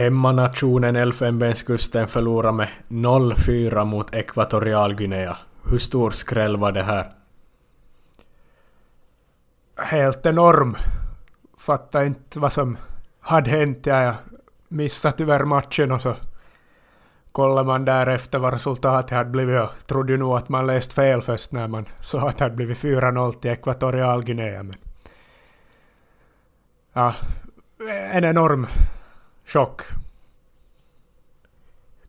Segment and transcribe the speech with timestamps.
[0.00, 5.36] Hemmanationen Elfenbenskusten förlorade med 0-4 mot Ekvatorialguinea.
[5.70, 7.12] Hur stor skräll var det här?
[9.76, 10.76] Helt enorm.
[11.58, 12.76] Fattar inte vad som
[13.20, 13.86] hade hänt.
[13.86, 14.14] Jag
[14.68, 16.16] missade tyvärr matchen och så
[17.32, 21.52] kollade man därefter vad resultatet hade blivit och trodde nog att man läst fel först
[21.52, 24.62] när man såg att det hade blivit 4-0 till Ekvatorialguinea.
[24.62, 24.76] Men
[26.92, 27.14] ja,
[28.12, 28.66] en enorm
[29.52, 29.82] chock.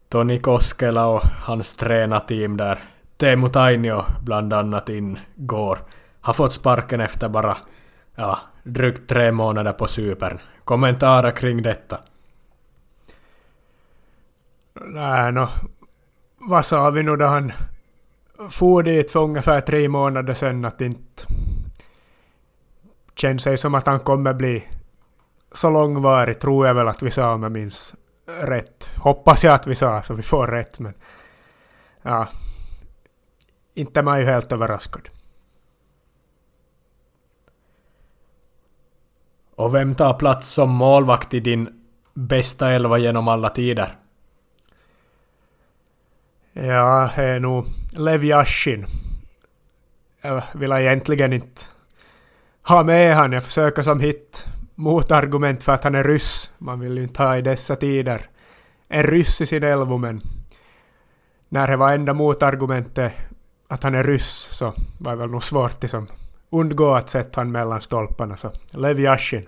[0.10, 2.80] Toni Koskela och hans tränarteam där,
[3.18, 5.80] Teemu Tainio bland annat ingår,
[6.22, 7.58] har fått sparken efter bara
[8.16, 10.40] ja, drygt tre månader på supern.
[10.64, 12.00] Kommentarer kring detta?
[14.74, 15.48] Nej, no,
[16.38, 17.52] vad sa vi nu då han
[18.50, 21.24] for dit för ungefär tre månader sedan att inte
[23.16, 24.64] känns sig som att han kommer bli
[25.52, 28.92] så långvarig tror jag väl att vi sa om jag minns rätt.
[28.98, 30.94] Hoppas jag att vi sa så vi får rätt men
[32.02, 32.28] ja,
[33.74, 35.10] inte man ju helt överraskad.
[39.56, 41.84] Och vem tar plats som målvakt i din
[42.14, 43.96] bästa elva genom alla tider?
[46.54, 48.86] Ja, det är nog Lev Yashin.
[50.22, 51.62] Jag vill egentligen inte
[52.68, 53.32] ha med han.
[53.32, 54.48] Jag försöker som hit
[54.82, 56.52] motargument för att han är ryss.
[56.58, 58.22] Man vill ju inte ha i dessa tider
[58.88, 60.22] en ryss i sin elvo, men
[61.50, 63.14] när det var enda motargumentet
[63.68, 66.08] att han är ryss så var det väl nog svårt att liksom
[66.50, 68.38] undgå att sätta han mellan stolparna.
[68.38, 69.48] Så Lev Yashin.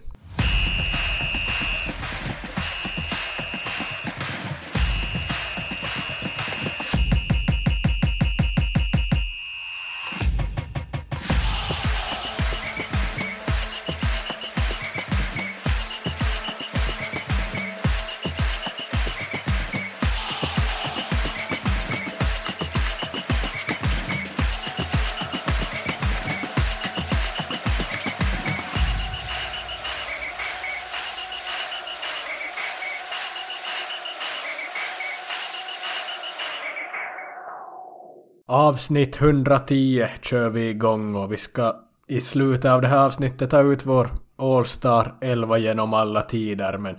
[38.63, 41.75] Avsnitt 110 kör vi igång och vi ska
[42.07, 46.95] i slutet av det här avsnittet ta ut vår All-Star 11 genom alla tider men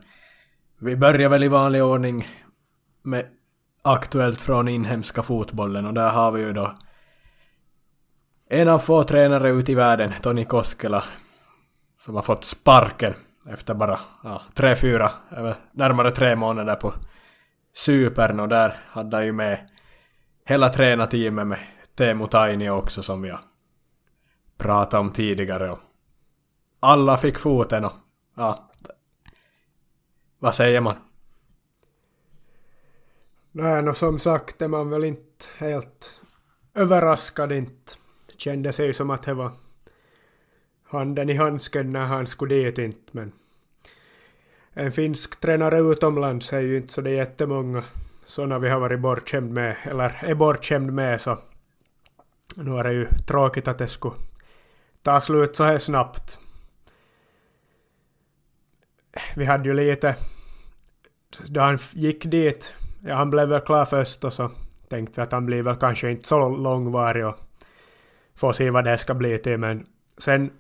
[0.80, 2.28] vi börjar väl i vanlig ordning
[3.02, 3.26] med
[3.82, 6.75] aktuellt från inhemska fotbollen och där har vi ju då
[8.50, 11.04] en av få tränare ute i världen, Toni Koskela,
[11.98, 13.14] som har fått sparken
[13.48, 15.12] efter bara ja, tre, fyra,
[15.72, 16.94] närmare tre månader på
[17.75, 19.58] Supern och där hade han ju med
[20.44, 21.59] hela tränarteamet med
[21.94, 23.38] Teemu Taini också som jag
[24.56, 25.71] pratade om tidigare.
[25.71, 25.81] Och
[26.81, 27.93] alla fick foten och
[28.34, 28.71] ja,
[30.38, 30.97] vad säger man?
[33.53, 36.21] Nej, no, som sagt är man väl inte helt
[36.75, 37.93] överraskad inte.
[38.37, 39.53] Kände kändes ju som att det var
[40.84, 43.32] handen i handsken när han skulle dit inte, men
[44.72, 47.84] en finsk tränare utomlands är ju inte så det är jättemånga
[48.26, 51.38] sådana vi har varit bortskämd med, eller är bortskämd med, så
[52.56, 54.14] nu är det ju tråkigt att det skulle
[55.02, 56.38] ta slut så här snabbt.
[59.36, 60.16] Vi hade ju lite,
[61.46, 62.74] då han gick dit,
[63.06, 64.50] ja han blev väl klar först och så
[64.88, 67.36] tänkte vi att han blir väl kanske inte så långvarig och
[68.34, 69.86] får se vad det ska bli till, men
[70.18, 70.50] sen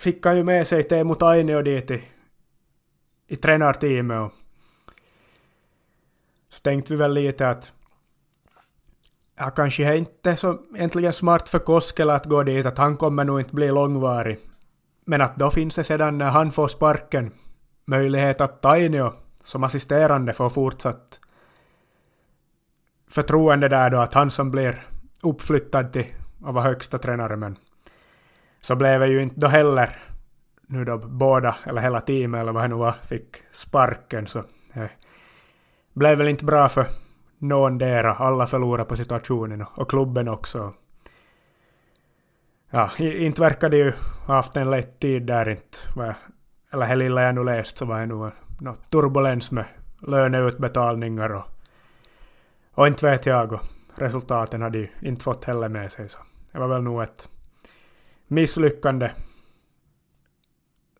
[0.00, 2.02] fick han ju med sig Teemu Tainio dit i,
[3.26, 4.32] i tränarteamet och
[6.58, 7.72] så tänkte vi väl lite att
[9.36, 13.24] ja, kanske är inte så äntligen smart för Koskela att gå dit, att han kommer
[13.24, 14.38] nog inte bli långvarig.
[15.06, 17.32] Men att då finns det sedan när han får sparken
[17.84, 19.12] möjlighet att Tainio
[19.44, 21.20] som assisterande får fortsatt
[23.10, 24.86] förtroende där då att han som blir
[25.22, 26.06] uppflyttad till
[26.44, 27.56] att vara högsta tränare men
[28.60, 30.02] så blev det ju inte då heller
[30.66, 34.38] nu då båda eller hela teamet eller vad det nu var fick sparken så
[34.72, 34.90] eh,
[35.98, 36.86] blev väl inte bra för
[37.38, 38.14] någon dera.
[38.14, 40.74] Alla förlorade på situationen och klubben också.
[42.70, 43.92] Ja, inte verkar det ju
[44.26, 45.78] ha haft en lätt tid där inte.
[46.72, 48.30] Eller det lilla jag nu läst så var det nog
[48.60, 49.64] något turbulens med
[50.02, 51.44] löneutbetalningar och,
[52.74, 53.52] och inte vet jag.
[53.52, 53.60] Och
[53.94, 56.08] resultaten hade ju inte fått heller med sig.
[56.08, 56.18] Så
[56.52, 57.28] det var väl nog ett
[58.26, 59.10] misslyckande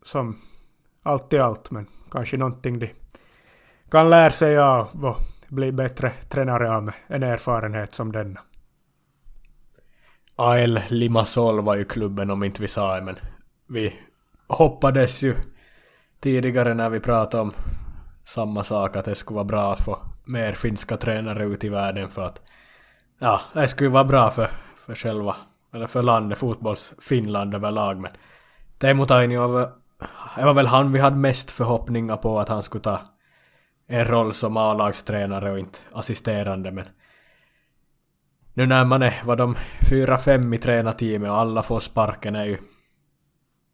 [0.03, 0.39] som
[1.03, 2.95] allt i allt, men kanske någonting de
[3.91, 5.17] kan lära sig av och
[5.49, 8.41] bli bättre tränare av med en erfarenhet som denna.
[10.37, 13.17] AL Limassol var ju klubben om inte vi sa det, men
[13.69, 13.95] vi
[14.47, 15.35] hoppades ju
[16.21, 17.53] tidigare när vi pratade om
[18.25, 22.09] samma sak att det skulle vara bra att få mer finska tränare ut i världen
[22.09, 22.43] för att
[23.19, 25.37] ja, det skulle vara bra för, för själva,
[25.75, 28.11] eller för landet, fotbolls Finland överlag men
[28.79, 29.69] Teemu Tainio
[30.37, 33.01] det var väl han vi hade mest förhoppningar på att han skulle ta
[33.89, 36.85] en roll som A-lagstränare och inte assisterande men
[38.55, 39.57] nu när man är, vad de,
[39.91, 42.59] fyra, fem i tränarteamet och alla får sparken är ju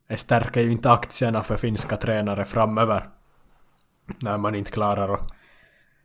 [0.09, 3.09] det stärker ju inte aktierna för finska tränare framöver.
[4.21, 5.33] När man inte klarar att...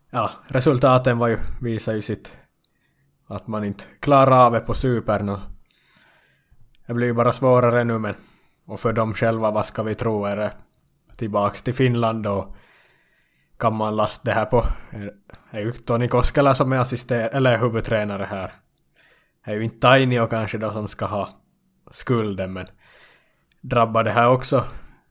[0.09, 2.37] Ja, resultaten var ju, visar ju sitt...
[3.27, 5.39] Att man inte klarar av det på supern och...
[6.85, 8.15] Det blir ju bara svårare nu men...
[8.65, 10.51] Och för dem själva, vad ska vi tro, är det
[11.15, 12.55] tillbaks till Finland och
[13.59, 14.63] kan man lasta det här på...
[15.51, 18.53] Det är ju Toni Koskela som är assister eller huvudtränare här.
[19.45, 21.29] Det är ju inte Tainio kanske då som ska ha
[21.91, 22.65] skulden men
[23.61, 24.65] drabbar det här också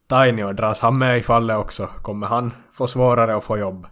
[0.06, 0.52] Tainio?
[0.52, 1.86] Dras han med i fallet också?
[1.86, 3.86] Kommer han få svårare att få jobb?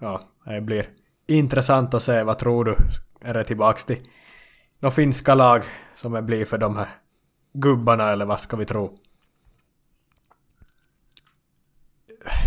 [0.00, 0.86] Ja, det blir
[1.26, 2.22] intressant att se.
[2.22, 2.74] Vad tror du?
[3.20, 4.02] Är det tillbaks till
[4.80, 5.62] några finska lag
[5.94, 6.88] som det blir för de här
[7.52, 8.94] gubbarna eller vad ska vi tro?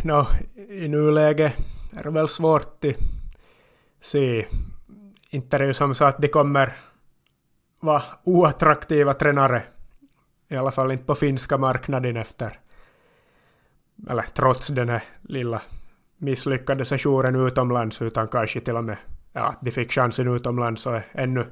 [0.03, 0.27] No,
[0.69, 1.53] i nuläget
[1.97, 2.95] är det väl svårt att
[4.01, 4.45] se.
[5.29, 6.73] Inte är det ju som så att de kommer
[7.79, 9.63] vara oattraktiva tränare
[10.51, 12.59] i alla fall inte på finska marknaden efter,
[14.09, 15.61] eller trots den här lilla
[16.17, 18.97] misslyckade sessionen utomlands, utan kanske till och med
[19.33, 21.45] ja, de fick chansen utomlands och är ännu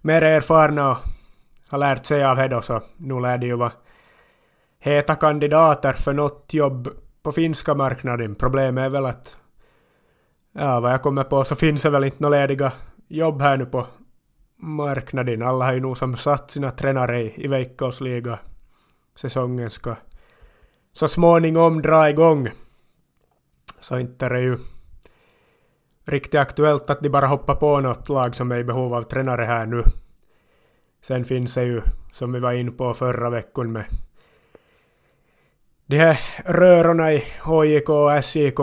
[0.00, 0.98] mer erfarna och
[1.68, 3.72] har lärt sig av det då, så nu lär de ju vara
[4.78, 6.88] heta kandidater för något jobb
[7.22, 8.34] på finska marknaden.
[8.34, 9.36] Problemet är väl att,
[10.52, 12.72] ja vad jag kommer på så finns det väl inte några lediga
[13.08, 13.86] jobb här nu på
[14.56, 15.42] marknaden.
[15.42, 18.38] Alla har ju nog som satt sina tränare i, i veckosliga.
[19.16, 19.96] Säsongen ska
[20.92, 22.48] så småningom dra igång.
[23.80, 24.58] Så inte är det ju
[26.06, 29.44] riktigt aktuellt att de bara hoppar på något lag som är i behov av tränare
[29.44, 29.82] här nu.
[31.02, 31.82] Sen finns det ju,
[32.12, 33.84] som vi var in på förra veckan med
[35.90, 38.58] de här rörorna i HJK och SJK.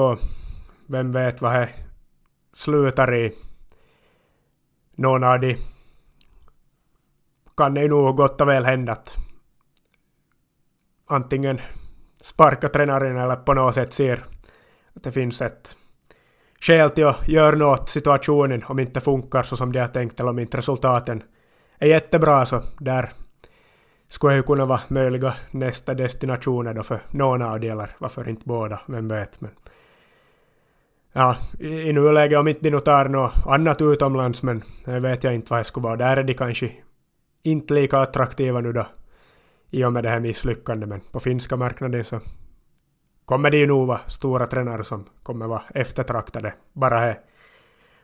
[0.88, 1.70] Vem vet vad det
[2.54, 3.34] slutar i.
[4.96, 5.58] Någon av de
[7.58, 9.16] kan det ju nog gott och väl hända att
[11.08, 11.62] antingen
[12.24, 14.24] sparka tränaren eller på något sätt ser
[14.96, 15.76] att det finns ett
[16.60, 20.20] skäl till att göra något åt situationen om inte funkar så som de har tänkt
[20.20, 21.24] eller om inte resultaten
[21.80, 23.10] är jättebra så där
[24.08, 28.82] skulle ju kunna vara möjliga nästa destinationer då för någon av delar, varför inte båda,
[28.88, 29.52] vem vet men
[31.14, 35.24] ja, i, i nuläget om inte de nu tar något annat utomlands men det vet
[35.24, 35.96] jag inte vad det skulle vara.
[35.96, 36.72] Där är de kanske
[37.44, 38.88] inte lika attraktiva nu då
[39.70, 42.20] i och med det här misslyckandet men på finska marknaden så
[43.26, 46.54] kommer det ju nog vara stora tränare som kommer vara eftertraktade.
[46.74, 47.20] Bara här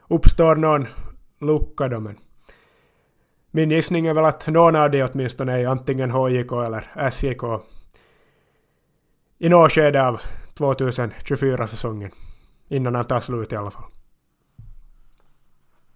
[0.09, 0.87] uppstår någon
[1.39, 2.17] lucka då men
[3.51, 7.43] min gissning är väl att någon av de åtminstone är antingen HJK eller SJK
[9.37, 10.21] i något skede av
[10.55, 12.11] 2024-säsongen.
[12.67, 13.91] Innan han tar slut i alla fall.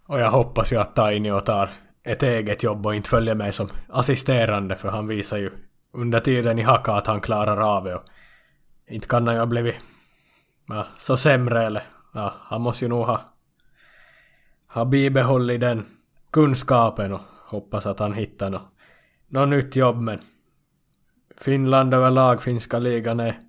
[0.07, 1.69] Och jag hoppas ju att Tainio tar
[2.04, 5.51] ett eget jobb och inte följer med som assisterande för han visar ju
[5.94, 8.04] under tiden i Haka att han klarar av det och
[8.88, 9.75] inte kan han ju ha blivit
[10.68, 13.22] ja, så sämre eller ja, han måste ju nog ha,
[14.68, 15.86] ha bibehållit den
[16.32, 18.72] kunskapen och hoppas att han hittar något,
[19.28, 20.20] något nytt jobb men
[21.38, 23.40] Finland överlag, finska ligan är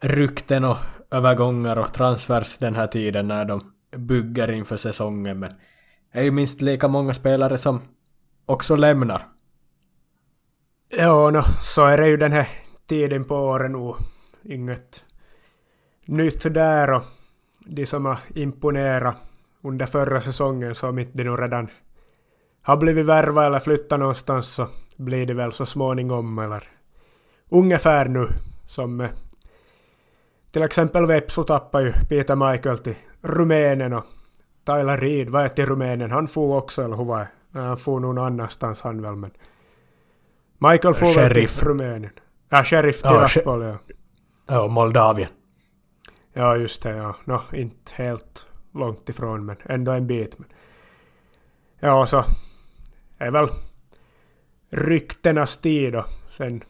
[0.00, 0.76] rykten och
[1.10, 5.52] övergångar och transfers den här tiden när de bygger inför säsongen men
[6.12, 7.80] Det är ju minst lika många spelare som
[8.46, 9.26] också lämnar.
[10.88, 12.48] Ja, no, så är det ju den här
[12.86, 13.96] tiden på året nog.
[14.42, 15.04] Inget
[16.04, 17.02] nytt där och
[17.66, 19.16] de som har imponerat
[19.62, 21.68] under förra säsongen så om inte de nu redan
[22.62, 26.62] har blivit värva eller flyttat någonstans så blir det väl så småningom eller
[27.48, 28.28] ungefär nu
[28.66, 29.08] som
[30.50, 34.04] till exempel Vepsu tappade ju Peter Michael till Rumänien och
[34.64, 36.10] Tyler Reed var till Rumänien.
[36.10, 37.18] Han får också, eller hur var
[37.52, 37.60] det?
[37.60, 39.30] Han får någon annanstans han väl, men...
[40.58, 42.12] Michael får väl till Rumänien.
[42.48, 43.78] Ja, Sheriff till Raspol, ja.
[44.46, 45.30] Ja, Moldavien.
[46.32, 47.16] Ja, just det, ja.
[47.24, 50.38] Nå, no, inte helt långt ifrån, men ändå en bit.
[50.38, 50.48] Men.
[51.80, 52.24] Ja, så
[53.20, 53.48] är väl
[54.70, 56.64] ryktenas tid och Sen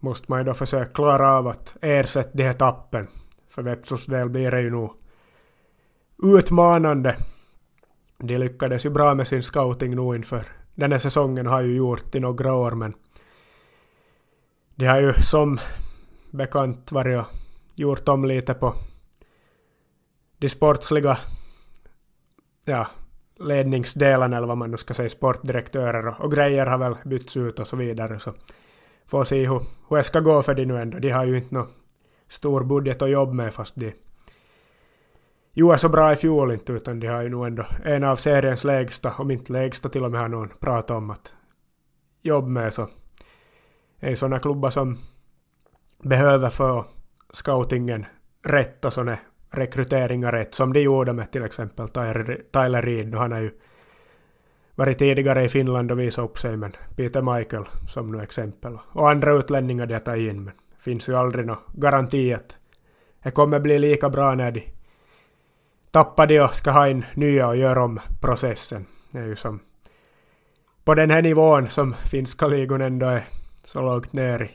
[0.00, 3.08] måste man ju då försöka klara av att ersätta de här tappen.
[3.48, 4.92] För Vepsos del blir det ju nog
[6.22, 7.16] utmanande.
[8.18, 10.42] De lyckades ju bra med sin scouting nu inför
[10.74, 12.94] den här säsongen har ju gjort i några år men
[14.74, 15.58] de har ju som
[16.30, 17.26] bekant varit och
[17.74, 18.74] gjort om lite på
[20.38, 21.18] de sportsliga
[22.64, 22.86] ja,
[23.38, 27.60] ledningsdelen eller vad man nu ska säga, sportdirektörer och, och grejer har väl bytts ut
[27.60, 28.18] och så vidare.
[28.18, 28.32] Så
[29.06, 30.98] får se hur, hur det ska gå för de nu ändå.
[30.98, 31.68] De har ju inte någon
[32.28, 33.92] stor budget att jobba med fast de
[35.52, 38.64] gjorde så bra i fjol inte utan de har ju nog ändå en av seriens
[38.64, 41.34] lägsta, om inte lägsta till och med har någon pratat om att
[42.22, 42.88] jobba med så
[44.00, 44.98] är sådana klubbar som
[46.02, 46.86] behöver få
[47.32, 48.06] scoutingen
[48.44, 49.18] rätt och sådana
[49.50, 53.14] rekryteringar rätt som de gjorde med till exempel Tyler Reed.
[53.14, 53.50] Han har ju
[54.74, 58.78] varit tidigare i Finland och visat upp sig men Peter Michael som nu exempel.
[58.92, 62.58] Och andra utlänningar de har tagit in men finns ju aldrig någon garanti att
[63.22, 64.64] det kommer bli lika bra när de
[65.90, 68.86] tappar de och ska ha in nya och göra om processen.
[69.12, 69.60] Det är ju som
[70.84, 73.22] på den här nivån som finska ligan ändå är
[73.64, 74.50] så långt ner i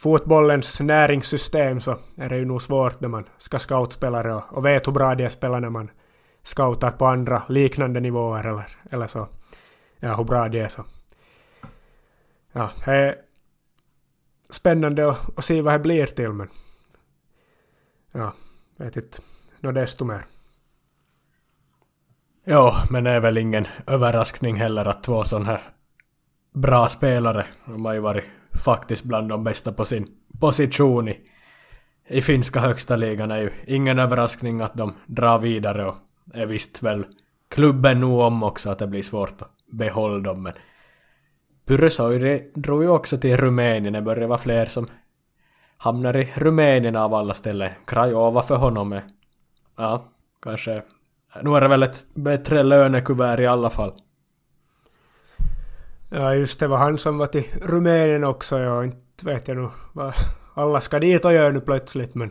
[0.00, 4.86] fotbollens näringssystem så är det ju nog svårt när man ska scoutspelare och, och vet
[4.86, 5.90] hur bra de spelar när man
[6.42, 9.28] scoutar på andra liknande nivåer eller, eller så.
[9.98, 10.84] Ja, hur bra de är så.
[12.52, 13.16] Ja, det är
[14.50, 16.48] spännande att, att se vad det blir till men
[18.12, 18.32] ja,
[18.76, 19.18] vet inte
[19.60, 20.24] Nå desto mer.
[22.44, 25.60] Ja, men det är väl ingen överraskning heller att två sådana här
[26.52, 30.06] bra spelare, de har ju varit faktiskt bland de bästa på sin
[30.40, 31.20] position i,
[32.08, 35.96] i finska högsta ligan är ju ingen överraskning att de drar vidare och
[36.34, 37.06] är visst väl
[37.48, 40.52] klubben nog om också att det blir svårt att behålla dem men
[41.66, 44.86] Pyrrösoiri drog ju också till Rumänien, det börjar vara fler som
[45.76, 47.70] hamnar i Rumänien av alla ställen.
[47.86, 49.02] Krajova för honom är,
[49.76, 50.08] ja,
[50.42, 50.82] kanske,
[51.42, 53.92] nu är det väl ett bättre lönekuvert i alla fall.
[56.12, 58.58] Ja, just det var han som var till Rumänien också.
[58.58, 60.14] Jag inte vet jag nu vad
[60.54, 62.30] alla ska dit och göra nu plötsligt, men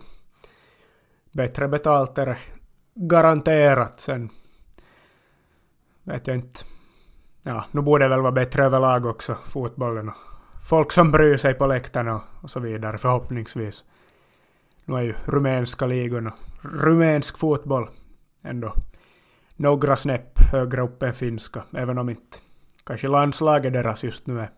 [1.32, 2.38] bättre betalt är det
[2.96, 4.00] garanterat.
[4.00, 4.30] Sen
[6.04, 6.60] vet jag inte.
[7.44, 10.16] Ja, nu borde det väl vara bättre överlag också, fotbollen och
[10.70, 13.84] folk som bryr sig på läktarna och så vidare, förhoppningsvis.
[14.86, 17.90] Nu är ju rumänska ligorna, rumänsk fotboll
[18.44, 18.74] ändå
[19.56, 22.38] några snäpp högre upp än finska, även om inte
[22.90, 24.50] Kanske landslaget deras just nu är.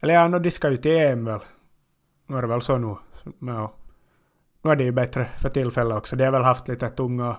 [0.00, 1.40] Eller ja, no, de ska ju till EM väl.
[2.26, 2.96] Nu är det väl så nu.
[3.38, 3.72] Ja.
[4.62, 6.16] Nu är det ju bättre för tillfället också.
[6.16, 7.36] De har väl haft lite tunga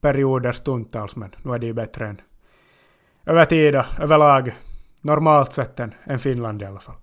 [0.00, 2.20] perioder stundtals, men nu är det ju bättre än
[3.26, 4.54] över tid överlag
[5.00, 6.96] normalt sett än, än Finland i alla fall.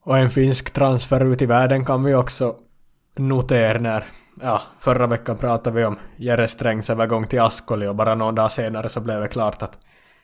[0.00, 2.58] Och en finsk transfer ut i världen kan vi också
[3.14, 4.04] notera när
[4.40, 8.52] ja, förra veckan pratade vi om Jere Strängs övergång till Askoli och bara någon dag
[8.52, 9.78] senare så blev det klart att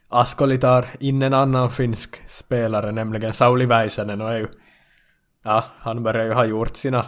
[0.09, 4.49] Askoli tar in en annan finsk spelare, nämligen Sauli Väisänen och är ju,
[5.45, 7.07] ja, han börjar ju ha gjort sina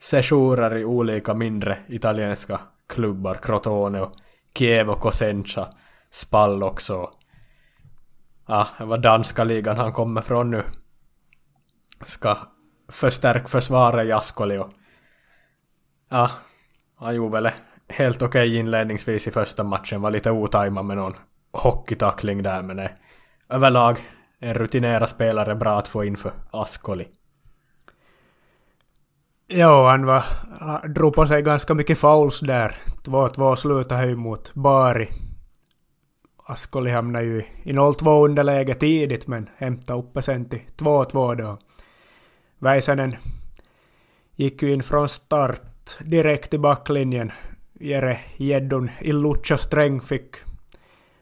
[0.00, 4.12] sessioner i olika mindre italienska klubbar, Crotone och
[4.54, 5.68] Kiev och Cosenza,
[6.10, 7.10] Spall också.
[8.46, 10.64] Ja, det var danska ligan han kommer från nu.
[12.04, 12.38] Ska
[12.88, 14.70] förstärka försvaret i Askoli och
[16.12, 16.30] Ja,
[16.96, 17.52] han gjorde väl
[17.88, 20.00] helt okej okay inledningsvis i första matchen.
[20.00, 21.16] Var lite otajmad med någon
[21.52, 22.96] hockeytackling där men är
[23.48, 23.98] överlag
[24.38, 27.08] en rutinerad spelare bra att få in för Askoli.
[29.48, 30.24] Jo, han var,
[30.88, 32.74] drog på sig ganska mycket fouls där.
[33.04, 35.08] 2-2 slutade ju mot Bari.
[36.46, 41.58] Askoli hamnade ju i 0-2 underläge tidigt men hämtade upp sen till 2-2 då.
[42.58, 43.16] Väisänen
[44.36, 47.32] gick ju in från start direkt i backlinjen.
[47.80, 50.36] Jere Gäddon Illucha Sträng fick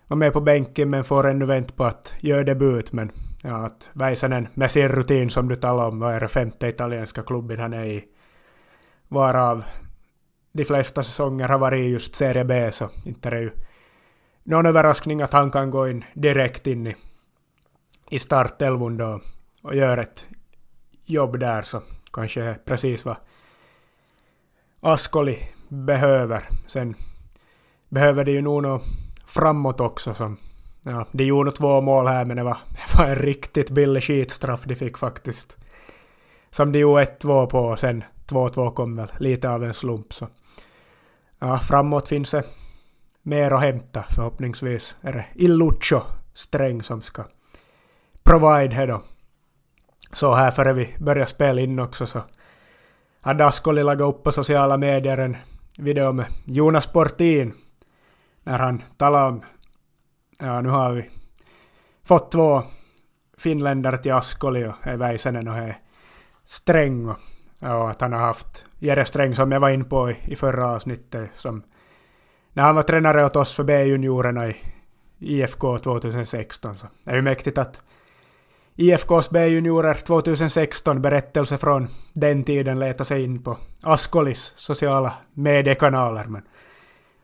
[0.06, 2.92] vara med på bänken men får ännu vänta på att göra debut.
[2.92, 6.68] Men ja, att Väisänen med sin rutin som du talade om, vad är det femte
[6.68, 8.04] italienska klubben han är i,
[9.08, 9.64] varav
[10.52, 13.50] de flesta säsonger har varit just Serie B, så inte är det ju
[14.42, 16.96] någon överraskning att han kan gå in direkt in i,
[18.10, 19.20] i startelvan då
[19.62, 20.26] och göra ett
[21.04, 21.82] jobb där, så
[22.12, 23.16] kanske precis vad
[24.80, 26.48] Askoli behöver.
[26.66, 26.94] Sen
[27.88, 28.82] behöver de ju nog något
[29.26, 30.14] framåt också.
[30.14, 30.36] Som,
[30.82, 34.64] ja, de gjorde två mål här men det var, det var en riktigt billig skitstraff
[34.64, 35.56] de fick faktiskt.
[36.50, 40.12] Som de gjorde 1-2 på och sen 2-2 kom väl lite av en slump.
[40.12, 40.28] Så.
[41.38, 42.44] Ja, framåt finns det
[43.22, 44.04] mer att hämta.
[44.08, 46.00] Förhoppningsvis är det Illucho
[46.34, 47.24] Sträng som ska
[48.22, 49.02] provide här då.
[50.12, 52.22] Så här före vi börjar spela in också så
[53.28, 55.36] hade Askoli lagat upp på sociala medier en
[55.78, 57.54] video med Jonas Portin
[58.42, 59.42] när han talade om
[60.38, 61.10] ja nu har vi
[62.04, 62.62] fått två
[63.38, 65.76] finländare till Askoli och är Väisänen och är
[66.44, 67.18] Sträng och
[67.58, 70.66] Ja, att han har haft Jere Sträng som jag var in på i, i förra
[70.66, 71.62] avsnittet som
[72.52, 74.56] när han var tränare åt oss för B-juniorerna i
[75.18, 76.76] IFK 2016.
[76.76, 77.82] Så det är ju mäktigt att
[78.80, 86.24] IFKs B-juniorer 2016 berättelse från den tiden leta sig in på Askolis sociala mediekanaler.
[86.24, 86.42] Men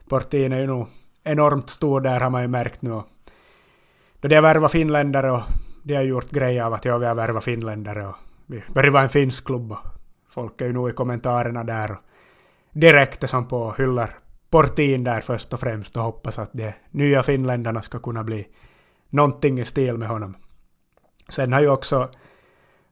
[0.09, 0.87] Portin är ju nog
[1.25, 3.03] enormt stor där har man ju märkt nu.
[4.21, 5.43] Då de har värvat finländare och
[5.83, 9.03] de har gjort grejer av att ja, vi har värvat finländare och vi börjar vara
[9.03, 9.79] en finsk klubb och
[10.31, 11.99] folk är ju nog i kommentarerna där och
[12.73, 14.11] direkt är som på hyllar
[14.51, 18.49] Portin där först och främst och hoppas att de nya finländarna ska kunna bli
[19.11, 20.37] någonting i stil med honom.
[21.29, 22.11] Sen har ju också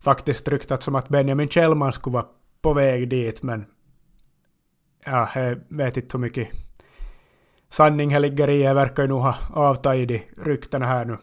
[0.01, 2.27] faktiskt ryktats som att Benjamin Kjellman skulle vara
[2.63, 3.67] på väg dit, men
[5.05, 6.49] ja, jag vet inte hur mycket
[7.71, 8.63] sanning här ligger i.
[8.63, 11.19] Jag verkar ju nog ha avtagit de ryktena här nu.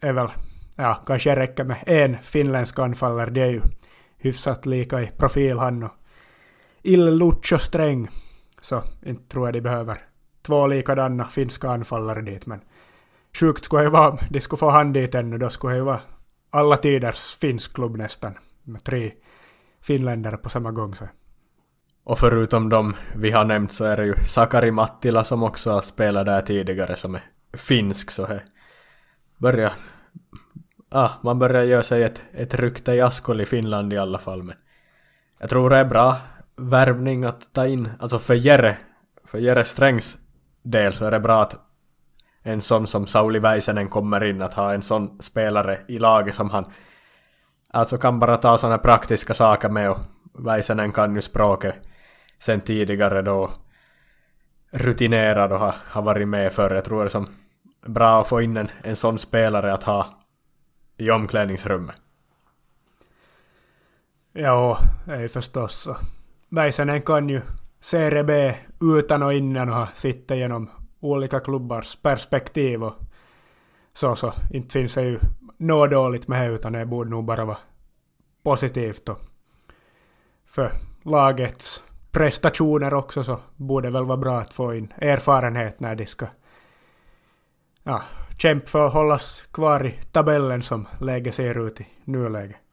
[0.00, 0.28] är väl,
[0.76, 3.30] ja, kanske räcker med en finländsk anfallare.
[3.30, 3.62] Det är ju
[4.18, 5.92] hyfsat lika i profil han och
[6.82, 8.08] Il Lucho Sträng.
[8.60, 9.98] Så inte tror jag de behöver
[10.42, 12.60] två likadana finska anfallare dit, men
[13.40, 15.38] sjukt skulle det vara om de skulle få han dit ännu.
[15.38, 16.00] Då skulle det ju vara
[16.50, 18.34] alla tiders finsk klubb nästan.
[18.62, 19.12] Med tre
[19.80, 20.94] finländare på samma gång.
[20.94, 21.08] Så.
[22.04, 25.82] Och förutom de vi har nämnt så är det ju Sakari Mattila som också har
[25.82, 27.22] spelat där tidigare som är
[27.56, 28.40] finsk så he.
[29.38, 29.72] Börjar...
[30.90, 34.42] Ah, man börjar göra sig ett, ett rykte i Askol i Finland i alla fall
[34.42, 34.54] men
[35.38, 36.16] jag tror det är bra
[36.56, 38.76] värvning att ta in, alltså för Jere,
[39.24, 40.18] för Jere Strängs
[40.62, 41.65] del så är det bra att
[42.46, 46.50] en sån som Sauli Väisänen kommer in, att ha en sån spelare i laget som
[46.50, 46.64] han
[47.68, 49.98] alltså kan bara ta såna praktiska saker med och
[50.38, 51.88] Väisänen kan ju språket
[52.38, 53.50] sen tidigare då
[54.70, 56.74] rutinerad och har, har varit med förr.
[56.74, 57.28] Jag tror det är som
[57.86, 60.06] bra att få in en, en sån spelare att ha
[60.96, 61.96] i omklädningsrummet.
[64.32, 65.96] Ja, det är ju förstås så.
[66.48, 67.40] Väisänen kan ju
[67.80, 70.70] Serie B utan och innan och ha sittit genom
[71.10, 72.94] olika klubbars perspektiv och
[73.92, 75.18] så, så inte finns det ju
[75.56, 77.58] något dåligt med det utan det borde nog bara vara
[78.42, 79.18] positivt och
[80.46, 86.06] för lagets prestationer också så borde väl vara bra att få in erfarenhet när de
[86.06, 86.26] ska
[87.82, 88.02] ja,
[88.38, 92.65] kämpa för att hållas kvar i tabellen som läget ser ut i nuläget.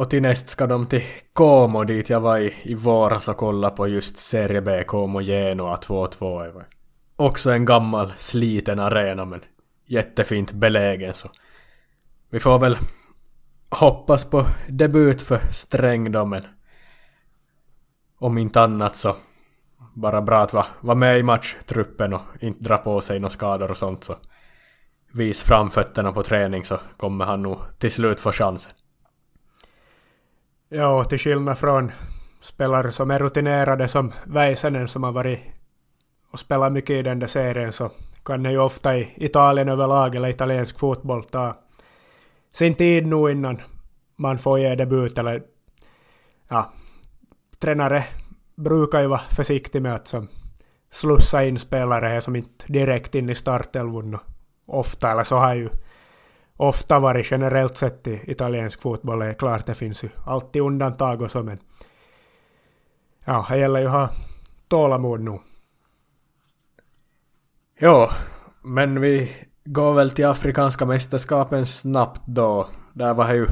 [0.00, 3.76] Och till näst ska de till Como dit jag var i, i våras och kollade
[3.76, 6.64] på just Serie B Como Genoa 2-2.
[7.16, 9.40] Också en gammal sliten arena men
[9.86, 11.28] jättefint belägen så
[12.30, 12.78] vi får väl
[13.70, 16.46] hoppas på debut för Sträng då men
[18.18, 19.16] om inte annat så
[19.94, 23.70] bara bra att vara var med i matchtruppen och inte dra på sig några skador
[23.70, 24.14] och sånt så
[25.12, 28.72] vis framfötterna på träning så kommer han nog till slut få chansen.
[30.72, 31.92] Ja, till skillnad från
[32.40, 35.40] spelare som är rutinerade som Väisänen som har varit
[36.30, 37.90] och spelat mycket i den där serien så
[38.24, 41.56] kan det ju ofta i Italien överlag eller italiensk fotboll ta
[42.52, 43.60] sin tid nu innan
[44.16, 45.42] man får ge debut eller
[46.48, 46.72] ja,
[47.58, 48.04] tränare
[48.56, 50.28] brukar ju vara försiktig med att som
[50.90, 54.18] slussa in spelare som inte direkt in i startelvan
[54.66, 55.68] ofta, eller så har ju
[56.60, 59.22] ofta varit generellt sett i italiensk fotboll.
[59.22, 61.58] är klart det finns ju alltid undantag och så men
[63.24, 64.10] ja, det gäller ju att ha
[64.68, 65.38] tålamod nu.
[67.78, 68.10] Ja,
[68.62, 69.30] men vi
[69.64, 72.68] går väl till Afrikanska mästerskapen snabbt då.
[72.92, 73.46] Där var det ju,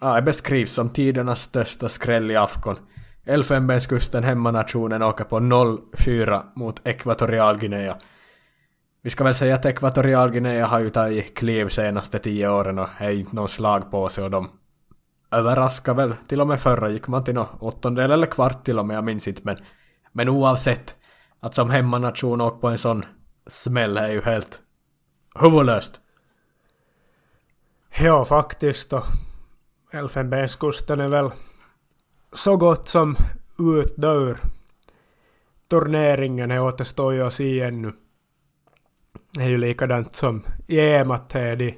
[0.00, 2.76] ja, det beskrivs som tidernas största skräll i Afkon.
[3.24, 7.96] Elfenbenskusten, hemmanationen, åker på 0-4 mot Ekvatorialguinea.
[9.02, 13.10] Vi ska väl säga att Ekvatorialguinea har ju tagit kliv senaste tio åren och är
[13.10, 14.50] inte någon slag på sig och de
[15.30, 16.14] överraskar väl.
[16.26, 19.04] Till och med förra gick man till någon åttondel eller kvart till och med, jag
[19.04, 19.56] minns inte men,
[20.12, 20.96] men oavsett
[21.40, 23.04] att som hemmanation åka på en sån
[23.46, 24.60] smäll är ju helt
[25.34, 26.00] huvudlöst.
[27.98, 29.04] Ja, faktiskt och
[29.92, 31.30] Elfenbenskusten är väl
[32.32, 33.16] så gott som
[33.58, 34.38] utdör.
[35.70, 37.92] Turneringen återstår ju att se ännu.
[39.32, 41.74] Det är ju likadant som i EM att det är de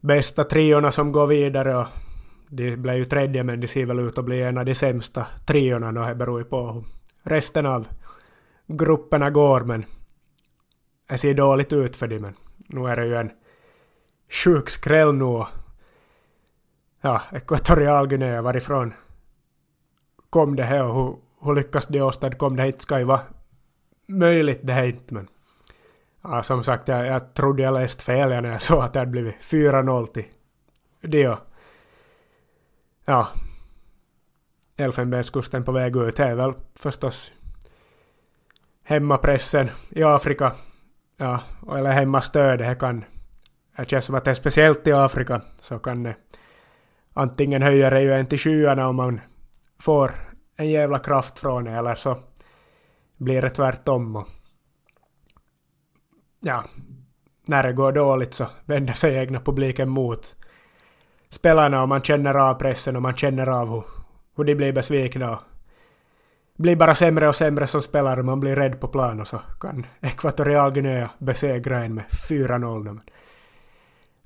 [0.00, 1.86] bästa triorna som går vidare och
[2.48, 5.26] de blev ju tredje men de ser väl ut att bli en av de sämsta
[5.46, 6.84] triorna och det beror ju på hur
[7.22, 7.88] resten av
[8.66, 9.84] grupperna går men
[11.08, 13.30] det ser dåligt ut för dem men nu är det ju en
[14.28, 15.44] sjuk skräll nu
[17.00, 18.94] ja, Ekvatorialguinea varifrån
[20.30, 22.66] kom det här och hur, hur lyckas de åstadkomma det?
[22.66, 23.20] Inte ska ju vara
[24.06, 25.28] möjligt det här inte men
[26.30, 29.10] Ja, som sagt, jag, jag trodde jag läst fel när jag såg att det hade
[29.10, 30.24] blivit 4-0 till
[31.02, 31.36] Dio.
[33.04, 33.28] ja,
[34.76, 36.20] Elfenbenskusten på väg ut.
[36.20, 37.32] Är väl förstås
[38.84, 40.52] hemmapressen i Afrika,
[41.16, 41.40] ja,
[41.76, 43.04] eller hemmastödet, det kan,
[43.76, 46.16] det känns som att det är speciellt i Afrika, så kan det
[47.12, 49.20] antingen höjer det ju en till skyarna om man
[49.80, 50.14] får
[50.56, 52.18] en jävla kraft från det, eller så
[53.16, 54.16] blir det tvärtom.
[54.16, 54.28] Och,
[56.40, 56.64] ja,
[57.46, 60.36] när det går dåligt så vänder sig egna publiken mot
[61.28, 63.84] spelarna och man känner av pressen och man känner av hur,
[64.36, 65.42] hur de blir besvikna och
[66.56, 68.22] blir bara sämre och sämre som spelare.
[68.22, 73.00] Man blir rädd på plan och så kan Ekvatorial Guinea besegra en med 4-0.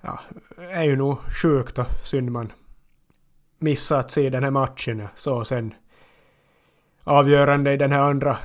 [0.00, 0.20] Ja,
[0.56, 2.52] det är ju nog sjukt och synd man
[3.58, 5.08] missat att se den här matchen.
[5.14, 5.74] Så sen
[7.04, 8.38] avgörande i den här andra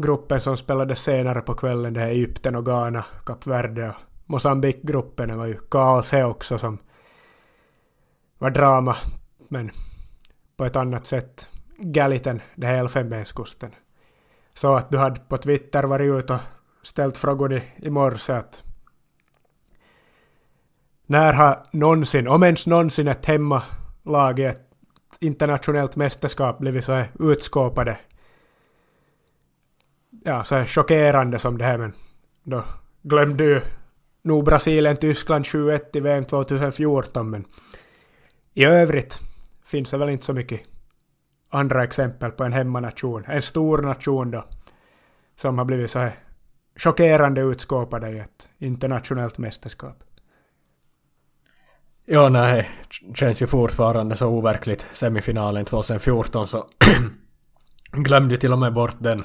[0.00, 3.94] gruppen som spelades senare på kvällen, det är Egypten och Ghana, Kap Verde och
[4.26, 5.28] Mosambik-gruppen.
[5.28, 6.78] Det var ju kaos här också som
[8.38, 8.96] var drama,
[9.48, 9.70] men
[10.56, 13.70] på ett annat sätt Galiten, det här Elfenbenskusten.
[14.54, 16.40] Så att du hade på Twitter varit ute och
[16.82, 18.62] ställt frågor i, i morse att
[21.06, 24.70] när har någonsin, om ens någonsin ett hemmalag i ett
[25.20, 27.98] internationellt mästerskap blivit så här utskåpade
[30.24, 31.92] ja, så här chockerande som det här men
[32.44, 32.64] då
[33.02, 33.62] glömde du
[34.22, 37.44] nog Brasilien, Tyskland 7-1 i VM 2014 men
[38.54, 39.18] i övrigt
[39.64, 40.60] finns det väl inte så mycket
[41.50, 44.44] andra exempel på en hemmanation, en stor nation då,
[45.36, 46.12] som har blivit så här
[46.76, 50.04] chockerande utskåpade i ett internationellt mästerskap.
[52.04, 52.70] Ja, nej,
[53.14, 54.86] känns ju fortfarande så overkligt.
[54.92, 56.66] Semifinalen 2014 så
[57.92, 59.24] glömde till och med bort den.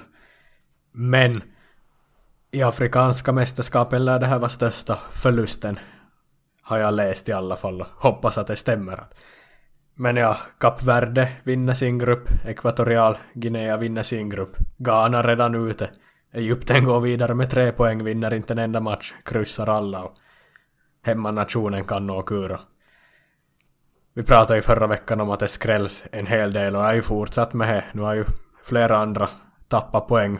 [0.97, 1.41] Men
[2.51, 5.79] i afrikanska mästerskapen lär det här vara största förlusten.
[6.61, 9.03] Har jag läst i alla fall och hoppas att det stämmer.
[9.95, 15.89] Men ja, Kap Verde vinner sin grupp, Ekvatorial Guinea vinner sin grupp, Ghana redan ute,
[16.33, 20.15] Egypten går vidare med tre poäng, vinner inte en enda match, kryssar alla och
[21.03, 22.59] hemmanationen kan nå kura.
[24.13, 27.01] Vi pratade ju förra veckan om att det skrälls en hel del och är ju
[27.01, 27.83] fortsatt med det.
[27.91, 28.25] Nu har ju
[28.63, 29.29] flera andra
[29.67, 30.39] tappat poäng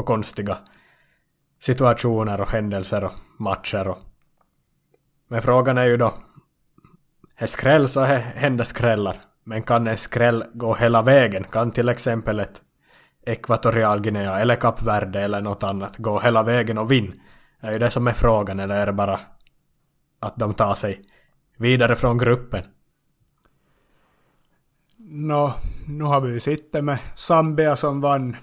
[0.00, 0.58] på konstiga
[1.58, 3.98] situationer och händelser och matcher och...
[5.28, 6.14] Men frågan är ju då
[7.36, 9.16] är skräll så he händer skrällar.
[9.44, 11.44] Men kan en skräll gå hela vägen?
[11.44, 12.62] Kan till exempel ett
[13.26, 17.12] ekvatorialguinea eller Kap Verde eller något annat gå hela vägen och vinna?
[17.60, 19.20] Det är ju det som är frågan, eller är det bara
[20.20, 21.00] att de tar sig
[21.56, 22.62] vidare från gruppen?
[24.96, 25.54] Nå,
[25.86, 28.36] nu har vi ju sittet med Zambia som vann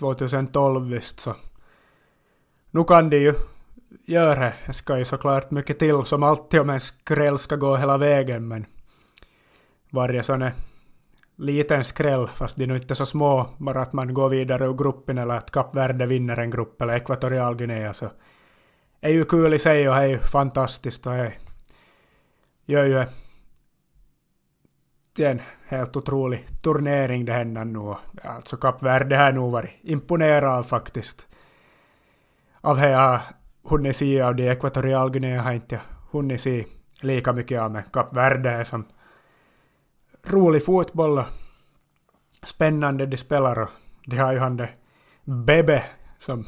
[0.00, 1.36] 2012 visst så.
[2.70, 3.34] Nu kan det ju
[4.06, 4.44] göra.
[4.44, 7.98] Det Det ska ju såklart mycket till som alltid om en skräll ska gå hela
[7.98, 8.66] vägen men
[9.90, 10.52] varje sån är
[11.36, 15.18] liten skräll, fast de är inte så små, bara att man går vidare ur gruppen
[15.18, 18.10] eller att Kap Verde vinner en grupp eller Ekvatorial Guinea så
[19.00, 21.34] är ju kul i sig och är ju fantastiskt och är,
[22.66, 23.04] gör ju
[25.12, 27.94] till en helt otrolig turnering det händer nu.
[28.22, 31.28] Alltså Kap Verde har nog varit imponerad faktiskt.
[32.60, 33.20] Av det jag har
[33.64, 34.46] hunnit se av det.
[34.46, 36.64] Ekvatorial Guinea har inte hunnit se
[37.00, 38.84] lika mycket av, men Kap Verde är som
[40.24, 41.26] rolig fotboll och
[42.42, 43.68] spännande de spelar och
[44.06, 44.70] de har ju han det
[45.24, 45.84] Bebe
[46.18, 46.44] som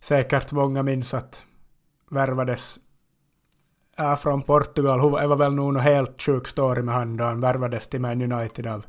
[0.00, 1.42] säkert många minns att
[2.10, 2.78] värvades
[3.96, 5.20] är från Portugal.
[5.20, 8.32] Det var väl nog en helt sjuk story med han då han värvades till Man
[8.32, 8.86] United av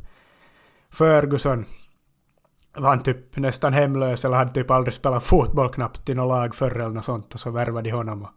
[0.90, 1.66] Ferguson
[2.74, 6.56] var han typ nästan hemlös eller hade typ aldrig spelat fotboll knappt i något lag
[6.56, 8.28] förr eller något sånt och så värvade de honom.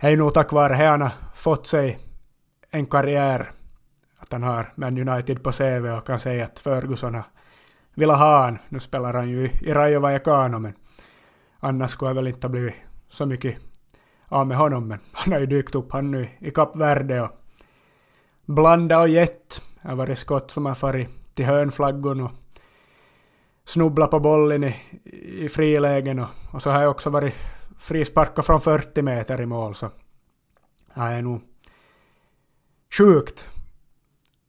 [0.00, 1.98] Det är nog tack vare det han har fått sig
[2.70, 3.50] en karriär.
[4.18, 7.24] Att han har Man United på CV och kan säga att Ferguson har
[7.94, 8.58] velat ha han.
[8.68, 10.72] Nu spelar han ju i Rayo Vallecano men
[11.60, 12.74] annars skulle jag väl inte ha blivit
[13.08, 13.56] så mycket
[14.32, 14.88] av med honom.
[14.88, 17.30] Men han har ju dykt upp han nu i Kap Verde och
[18.46, 19.62] blanda och gett.
[19.82, 22.30] Det har varit skott som har farit till hörnflaggon och
[23.64, 24.76] snubblat på bollen i,
[25.44, 27.34] i frilägen och, och så har jag också varit
[27.78, 29.90] frisparkad från 40 meter i mål så
[30.94, 31.40] det är nog
[32.98, 33.48] sjukt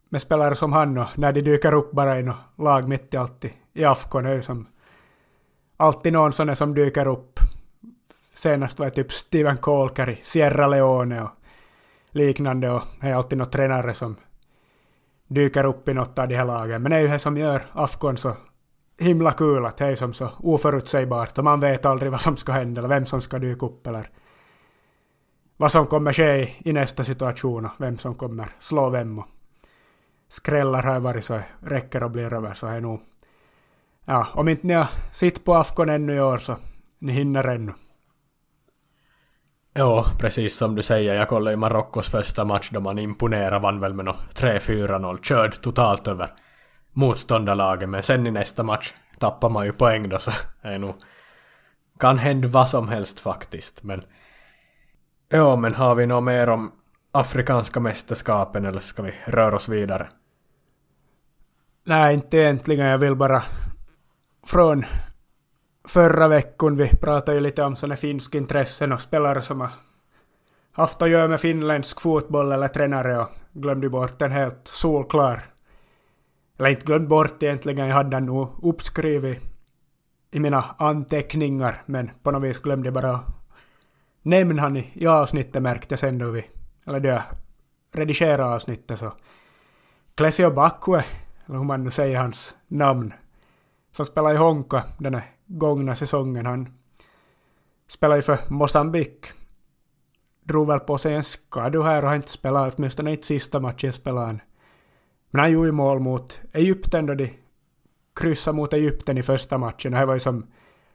[0.09, 3.17] med spelare som han och när de dyker upp bara i något lag mitt i
[3.17, 4.67] allt i Afkon är ju som
[5.77, 7.39] alltid någon sån som dyker upp.
[8.33, 11.31] Senast var det typ Steven Colker i Sierra Leone och
[12.09, 14.15] liknande och det är alltid någon tränare som
[15.27, 16.81] dyker upp i något av de här lagen.
[16.81, 18.35] Men det är ju det som gör Afkon så
[18.97, 22.51] himla kul att det är som så oförutsägbart och man vet aldrig vad som ska
[22.51, 24.09] hända eller vem som ska dyka upp eller
[25.57, 29.19] vad som kommer ske i nästa situation och vem som kommer slå vem.
[29.19, 29.27] Och
[30.29, 33.01] skrällar har varit så räcker och blir över så är nog...
[34.05, 36.55] Ja, om inte ni har sitt på Afghan ännu i år så
[36.99, 37.73] ni hinner ännu.
[39.75, 41.13] Ja, precis som du säger.
[41.13, 46.07] Jag kollade ju Marockos första match då man imponerade, vann väl med 3-4-0, körd totalt
[46.07, 46.33] över
[46.91, 47.89] motståndarlaget.
[47.89, 50.31] Men sen i nästa match tappar man ju poäng då så
[50.61, 50.95] är nog...
[51.99, 54.03] Kan hända vad som helst faktiskt, men...
[55.29, 56.71] Ja, men har vi något mer om
[57.11, 60.07] afrikanska mästerskapen eller ska vi röra oss vidare?
[61.85, 62.87] Nej, inte egentligen.
[62.87, 63.43] Jag vill bara
[64.45, 64.85] från
[65.87, 69.69] förra veckan, vi pratade ju lite om sådana finska intressen och spelare som har
[70.71, 75.43] haft att göra med finländsk fotboll eller tränare och glömde bort en helt solklar.
[76.59, 79.41] Eller inte glömt bort egentligen, jag hade den nog uppskrivit
[80.31, 83.19] i mina anteckningar, men på något vis glömde jag bara
[84.21, 86.45] nämna han i, i avsnittet märkte jag sen då vi,
[86.85, 87.21] eller då jag
[87.91, 89.13] redigerade avsnittet så.
[90.15, 91.05] Klesio Bakue,
[91.45, 93.13] eller hur man nu säger hans namn,
[93.91, 96.45] som spelar i Honka den är gångna säsongen.
[96.45, 96.73] Han
[97.87, 99.25] spelade ju för Mosambik.
[100.43, 103.93] Drog väl på sig en skadu här och har inte spelat, åtminstone inte sista matchen
[103.93, 104.41] spelade han.
[105.31, 107.33] Men han gjorde ju mål mot Egypten då de
[108.15, 109.91] kryssade mot Egypten i första matchen.
[109.91, 110.47] Det här var ju som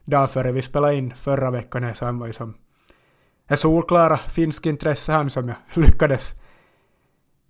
[0.05, 2.55] dagen före vi spelade in förra veckan här, så han var ju som
[3.47, 6.35] en solklara finsk intresse han som jag lyckades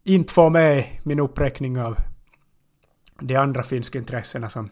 [0.03, 1.99] inte få med i min uppräkning av
[3.21, 4.71] de andra finska intressena som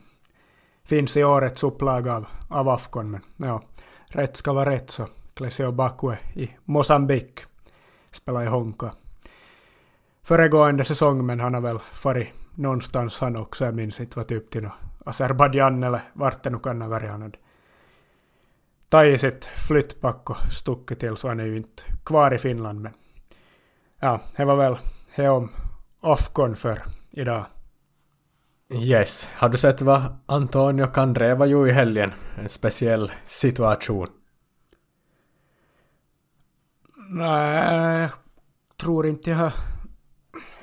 [0.87, 3.11] finns i årets upplaga av, av Afghan.
[3.11, 3.62] Men ja,
[4.07, 7.40] rätt ska vara rätt så Klesio Bakue i Mosambik
[8.12, 8.92] spelar i Honka.
[10.22, 13.64] Föregående säsong, men han har väl farit någonstans han också.
[13.64, 14.72] Jag minns inte vad typ till något
[15.05, 17.11] Azerbajdzjan eller vart det nu kan ha varit.
[17.11, 17.38] Han hade
[18.88, 22.81] tagit sitt flyttpack och stuckit till så han är ju inte kvar i Finland.
[22.81, 22.92] Men
[24.01, 24.77] ja, det var väl
[25.16, 25.51] det om
[26.01, 27.44] Afghan för idag.
[28.70, 29.29] Yes.
[29.35, 32.12] Har du sett vad Antonio Candreva gjorde i helgen?
[32.38, 34.09] En speciell situation.
[37.09, 38.11] Nej, jag
[38.81, 39.52] tror inte jag har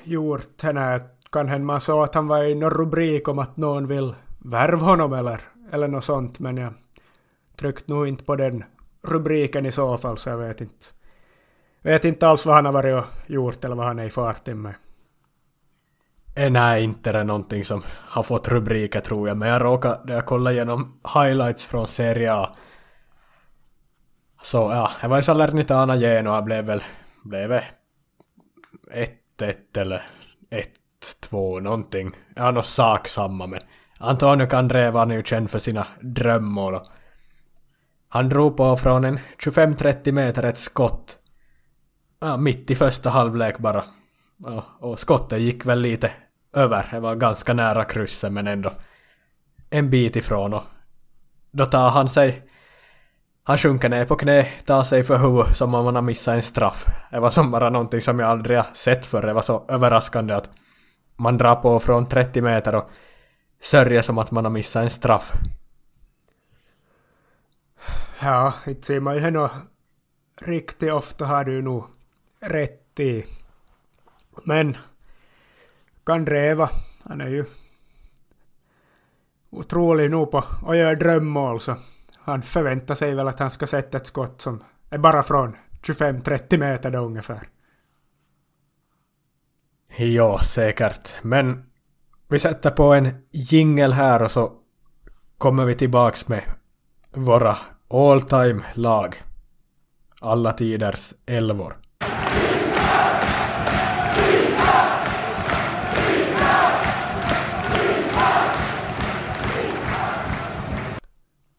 [0.02, 1.00] gjort henne.
[1.34, 5.12] hända man såg att han var i någon rubrik om att någon vill värva honom
[5.12, 5.40] eller,
[5.72, 6.72] eller något sånt, men jag
[7.56, 8.64] tryckte nog inte på den
[9.02, 10.86] rubriken i så fall, så jag vet inte.
[11.82, 14.62] Vet inte alls vad han har varit och gjort eller vad han är i farten
[14.62, 14.74] med.
[16.34, 20.14] Eh, nej, inte det någonting som har fått rubriker tror jag, men jag råkade, när
[20.14, 22.56] jag kollade igenom highlights från Serie A,
[24.42, 26.82] så ja, jag var i Salernitana igen och jag blev väl,
[27.24, 27.60] blev
[29.40, 30.02] 1-1 eller
[31.30, 32.10] 1-2 någonting.
[32.36, 33.60] Ja, något sak samma, men
[33.98, 36.80] Antonio Candreva är ju känd för sina drömmål
[38.14, 41.18] han drog på från en 25-30 meter ett skott.
[42.20, 43.84] Ja, mitt i första halvlek bara.
[44.36, 46.10] Ja, och skottet gick väl lite
[46.54, 46.88] över.
[46.90, 48.70] Det var ganska nära krysset men ändå
[49.70, 50.62] en bit ifrån och
[51.50, 52.42] då tar han sig
[53.46, 56.42] han sjunker ner på knä, tar sig för huvudet som om han har missat en
[56.42, 56.86] straff.
[57.10, 59.22] Det var som bara någonting som jag aldrig har sett förr.
[59.22, 60.50] Det var så överraskande att
[61.16, 62.90] man drar på från 30 meter och
[63.60, 65.32] sörjer som att man har missat en straff.
[68.22, 69.50] Ja, inte ser man ju henne
[70.40, 71.84] riktigt ofta har du nog
[72.40, 73.24] rätt i.
[74.44, 74.76] Men
[76.06, 76.70] kan räva.
[77.02, 77.44] Han är ju
[79.50, 81.76] otrolig nog på att göra drömmål så
[82.18, 86.58] han förväntar sig väl att han ska sätta ett skott som är bara från 25-30
[86.58, 87.48] meter då ungefär.
[89.96, 91.08] Ja, säkert.
[91.22, 91.66] Men
[92.28, 94.52] vi sätter på en jingel här och så
[95.38, 96.42] kommer vi tillbaks med
[97.12, 97.56] våra
[97.88, 99.22] all time lag.
[100.20, 101.76] Alla tiders elvor.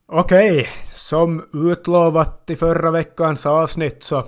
[0.07, 4.23] Okej, som utlovat i förra veckans avsnitt så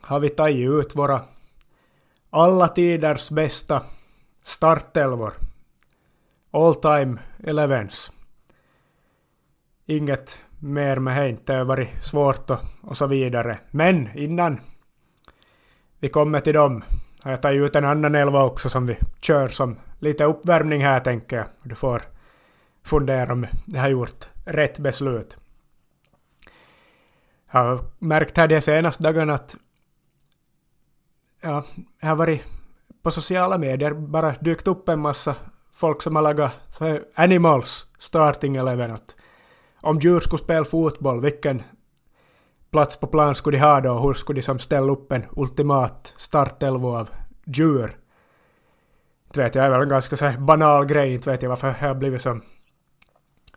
[0.00, 1.20] har vi tagit ut våra
[2.30, 3.82] alla tiders bästa
[4.44, 5.32] startelvor.
[6.50, 8.12] All time elevens.
[9.86, 13.58] Inget mer med det, inte har varit svårt och, och så vidare.
[13.70, 14.60] Men innan
[15.98, 16.84] vi kommer till dem
[17.22, 21.00] har jag tagit ut en annan elva också som vi kör som lite uppvärmning här
[21.00, 21.46] tänker jag.
[21.62, 22.02] Du får
[22.84, 25.36] fundera om jag har gjort rätt beslut.
[27.52, 29.56] Jag har märkt här de senaste dagarna att
[31.40, 31.64] ja,
[32.00, 32.44] jag har varit
[33.02, 35.34] på sociala medier bara dykt upp en massa
[35.72, 38.90] folk som har lagat så animals starting eleven.
[38.90, 39.16] Att
[39.80, 41.62] om djur skulle spela fotboll, vilken
[42.70, 46.14] plats på plan skulle de ha då hur skulle de som ställa upp en ultimat
[46.16, 47.10] startelva av
[47.44, 47.96] djur?
[49.32, 51.88] inte vet jag, är väl en ganska så banal grej, inte vet jag varför jag
[51.88, 52.40] har blivit så,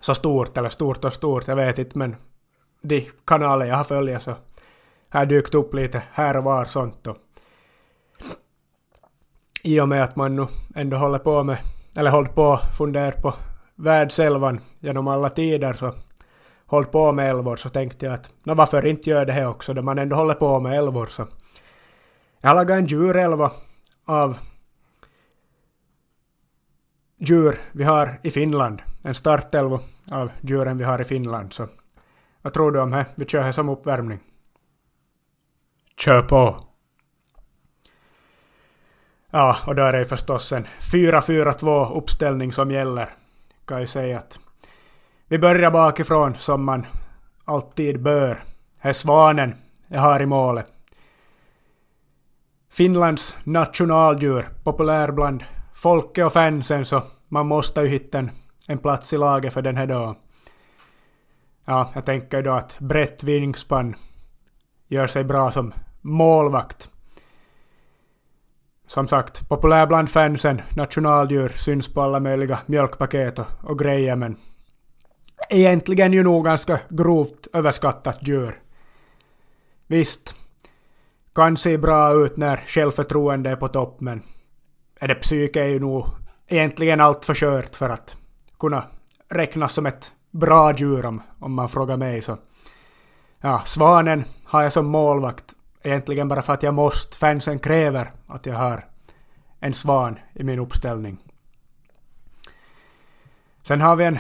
[0.06, 2.16] så stort, eller stort och stort, jag vet inte, men
[2.82, 4.36] de kanaler jag har följt så
[5.10, 7.18] har dykt upp lite här och var sånt och
[9.64, 11.58] i och med att man nu ändå håller på med,
[11.96, 13.34] eller hållit på och fundera på
[13.76, 15.94] världselvan genom alla tider så
[16.66, 19.74] hållit på med älvor så tänkte jag att no, varför inte göra det här också
[19.74, 21.28] då man ändå håller på med älvor så
[22.42, 23.52] jag har lagat en djurälva
[24.06, 24.38] av
[27.18, 28.82] djur vi har i Finland.
[29.04, 29.80] En startälva
[30.12, 31.54] av djuren vi har i Finland.
[31.54, 31.68] Så
[32.42, 33.06] vad tror du om det?
[33.16, 34.20] Vi kör här som uppvärmning.
[35.98, 36.60] Kör på.
[39.30, 43.10] Ja, och där är det förstås en 4-4-2 uppställning som gäller.
[43.66, 44.40] Kan ju säga att
[45.28, 46.86] vi börjar bakifrån som man
[47.46, 48.44] alltid bör.
[48.80, 49.56] Här är Svanen
[49.88, 50.68] jag har i målet.
[52.70, 58.32] Finlands nationaldjur, populär bland folket och fansen så man måste ju hitta en,
[58.68, 60.16] en plats i laget för den här dagen.
[61.66, 63.96] Ja, jag tänker då att brett vingspann
[64.88, 66.92] gör sig bra som målvakt.
[68.88, 74.38] Som sagt, populär bland fansen, nationaldjur, syns på alla möjliga mjölkpaket och, och grejer men
[75.50, 78.62] egentligen ju nog ganska grovt överskattat djur.
[79.88, 80.36] Visst,
[81.36, 84.22] kan se bra ut när självförtroende är på topp men
[85.00, 86.06] är det psyke är ju nog
[86.48, 88.18] egentligen allt för kört för att
[88.60, 88.84] kunna
[89.30, 92.38] räknas som ett bra djur om, om man frågar mig så.
[93.42, 97.18] Ja, svanen har jag som målvakt egentligen bara för att jag måste.
[97.18, 98.86] Fansen kräver att jag har
[99.60, 101.18] en svan i min uppställning.
[103.64, 104.18] Sen har vi en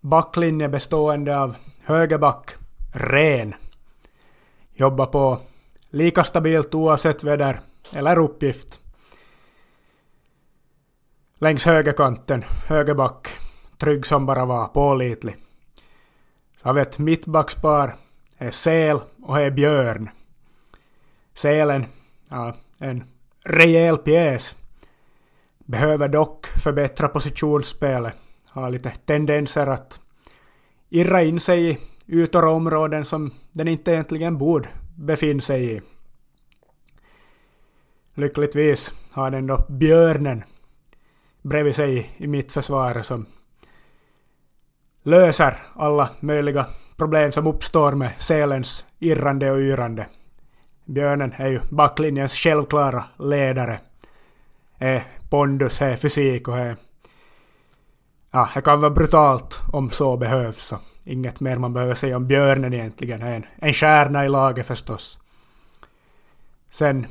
[0.00, 2.50] backlinje bestående av högerback,
[2.92, 3.54] Ren.
[4.74, 5.40] Jobbar på
[5.90, 7.60] lika stabilt oavsett väder
[7.92, 8.80] eller uppgift.
[11.38, 13.28] Längs högerkanten, högerback,
[13.78, 15.36] trygg som bara var, pålitlig.
[16.62, 17.96] Så har vi ett mittbackspar,
[18.38, 20.10] är Säl och är Björn.
[21.34, 21.86] Sälen,
[22.30, 23.04] ja, en
[23.44, 24.56] rejäl pjäs.
[25.58, 28.14] Behöver dock förbättra positionsspelet.
[28.48, 30.00] Har lite tendenser att
[30.88, 35.80] irra in sig i ytor och områden som den inte egentligen borde befinna sig i.
[38.14, 40.44] Lyckligtvis har den då björnen
[41.42, 43.26] bredvid sig i mitt försvar som
[45.08, 46.66] löser alla möjliga
[46.96, 50.06] problem som uppstår med selens irrande och yrande.
[50.84, 53.80] Björnen är ju backlinjens självklara ledare.
[54.78, 56.76] Är pondus, är fysik och är...
[58.30, 60.62] Ja, det kan vara brutalt om så behövs.
[60.62, 63.22] Så inget mer man behöver säga om björnen egentligen.
[63.22, 65.18] En, en stjärna i laget förstås.
[66.70, 67.06] Sen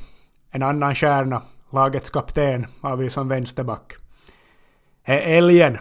[0.52, 3.94] en annan stjärna, lagets kapten, har vi som vänsterback.
[5.04, 5.78] Är älgen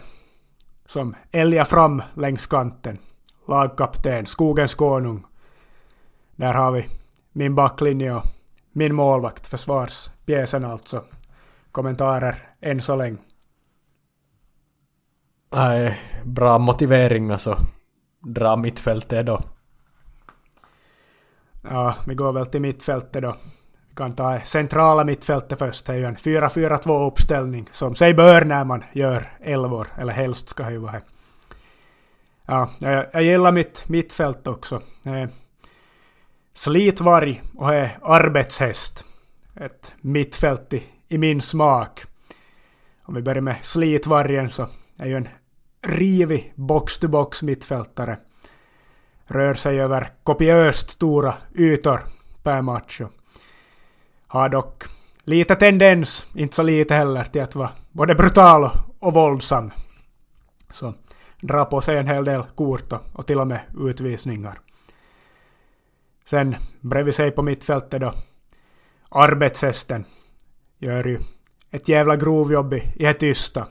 [0.87, 2.97] som älgar fram längs kanten.
[3.47, 5.25] Lagkapten, skogens konung.
[6.35, 6.85] Där har vi
[7.31, 8.23] min backlinje och
[8.71, 11.03] min målvakt, försvarspjäsen alltså.
[11.71, 13.17] Kommentarer än så länge.
[15.53, 17.57] Nej, bra motivering alltså.
[18.19, 19.39] Dra mittfältet då.
[21.61, 23.35] Ja, vi går väl till mittfältet då.
[23.97, 25.85] Vi kan ta centrala mittfältet först.
[25.85, 30.49] Det är ju en 4-4-2 uppställning som sig bör när man gör elvor, eller helst
[30.49, 31.01] ska det ju vara.
[32.45, 34.81] Ja, jag, jag gillar mitt mittfält också.
[35.03, 35.29] Eh,
[36.53, 39.03] slitvarg och är arbetshäst.
[39.55, 42.03] Ett mittfält i, i min smak.
[43.03, 44.67] Om vi börjar med slitvargen så
[44.99, 45.27] är ju en
[45.81, 48.17] rivig box-to-box mittfältare.
[49.25, 52.01] Rör sig över kopiöst stora ytor
[52.43, 53.01] per match.
[54.27, 54.83] Har dock
[55.23, 59.71] lite tendens, inte så lite heller, till att vara både brutal och våldsam.
[60.71, 60.93] Så
[61.41, 64.59] dra på sig en hel del kort och till och med utvisningar.
[66.25, 68.13] Sen bredvid sig på mittfältet då,
[69.09, 70.05] arbetshästen
[70.77, 71.19] gör ju
[71.71, 73.67] ett jävla grovjobb i det tysta.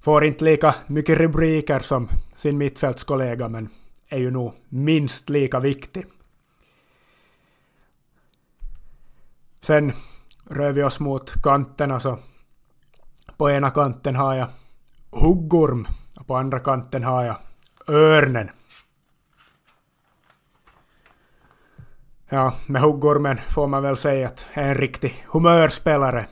[0.00, 3.68] Får inte lika mycket rubriker som sin mittfältskollega men
[4.10, 6.06] är ju nog minst lika viktig.
[9.66, 9.92] Sen
[10.44, 12.28] rör vi oss mot kanterna så alltså
[13.36, 14.48] på ena kanten har jag
[15.10, 15.86] huggorm
[16.16, 17.36] och på andra kanten har jag
[17.88, 18.50] örnen.
[22.28, 26.26] Ja, med huggormen får man väl säga att är en riktig humörspelare.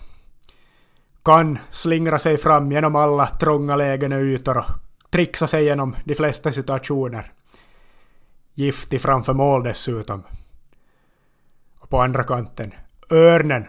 [1.24, 4.64] Kan slingra sig fram genom alla trånga lägen och ytor och
[5.11, 7.32] trixa sig genom de flesta situationer.
[8.55, 10.22] Giftig framför mål dessutom.
[11.78, 12.72] Och på andra kanten,
[13.11, 13.66] örnen.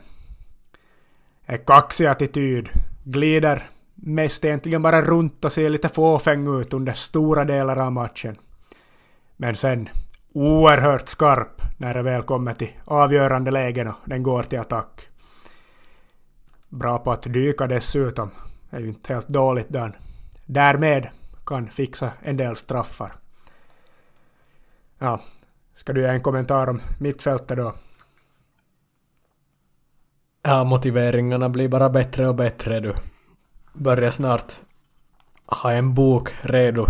[1.46, 2.70] Är kaxig attityd,
[3.04, 3.64] glider
[3.96, 8.36] mest egentligen bara runt och ser lite fåfäng ut under stora delar av matchen.
[9.38, 9.90] Men sen
[10.34, 15.08] oerhört skarp när det väl kommer till avgörande lägen och den går till attack.
[16.70, 18.32] Bra på att dyka dessutom.
[18.70, 20.00] Det är ju inte helt dåligt där.
[20.46, 21.10] Därmed
[21.46, 23.16] kan fixa en del straffar.
[25.00, 25.22] Ja,
[25.76, 27.74] ska du ge en kommentar om mittfältet då?
[30.48, 32.94] Ja, motiveringarna blir bara bättre och bättre du.
[33.74, 34.54] Börjar snart
[35.46, 36.88] ha en bok redo.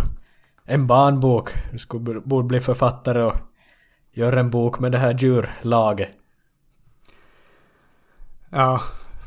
[0.65, 1.49] En barnbok.
[1.71, 3.35] Du skulle, borde bli författare och
[4.11, 6.09] göra en bok med det här djurlaget.
[8.49, 8.81] Ja,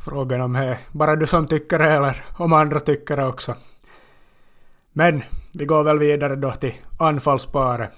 [0.05, 3.55] frågan om det är bara du som tycker det eller om andra tycker det också.
[4.93, 5.23] Men
[5.53, 7.91] vi går väl vidare då till anfallsparet.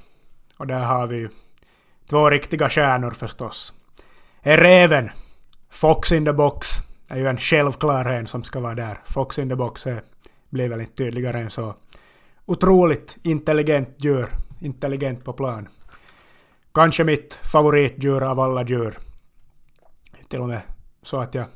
[0.59, 1.29] Och där har vi ju
[2.11, 3.75] två riktiga stjärnor förstås.
[4.43, 5.11] Är Reven,
[5.81, 8.99] Fox in the box, är ju en självklarhet som ska vara där.
[9.05, 10.03] Fox in the box är,
[10.51, 11.75] blir väl inte tydligare än så.
[12.47, 14.29] Otroligt intelligent djur,
[14.61, 15.69] intelligent på plan.
[16.75, 18.99] Kanske mitt favoritdjur av alla djur.
[20.29, 20.61] Till och med
[21.03, 21.47] så att jag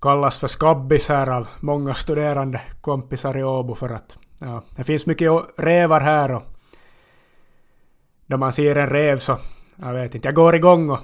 [0.00, 5.06] kallas för skabbis här av många studerande kompisar i Åbo för att ja, det finns
[5.06, 6.42] mycket rävar här och
[8.26, 9.38] då man ser en räv så,
[9.76, 11.00] jag vet inte, jag går igång och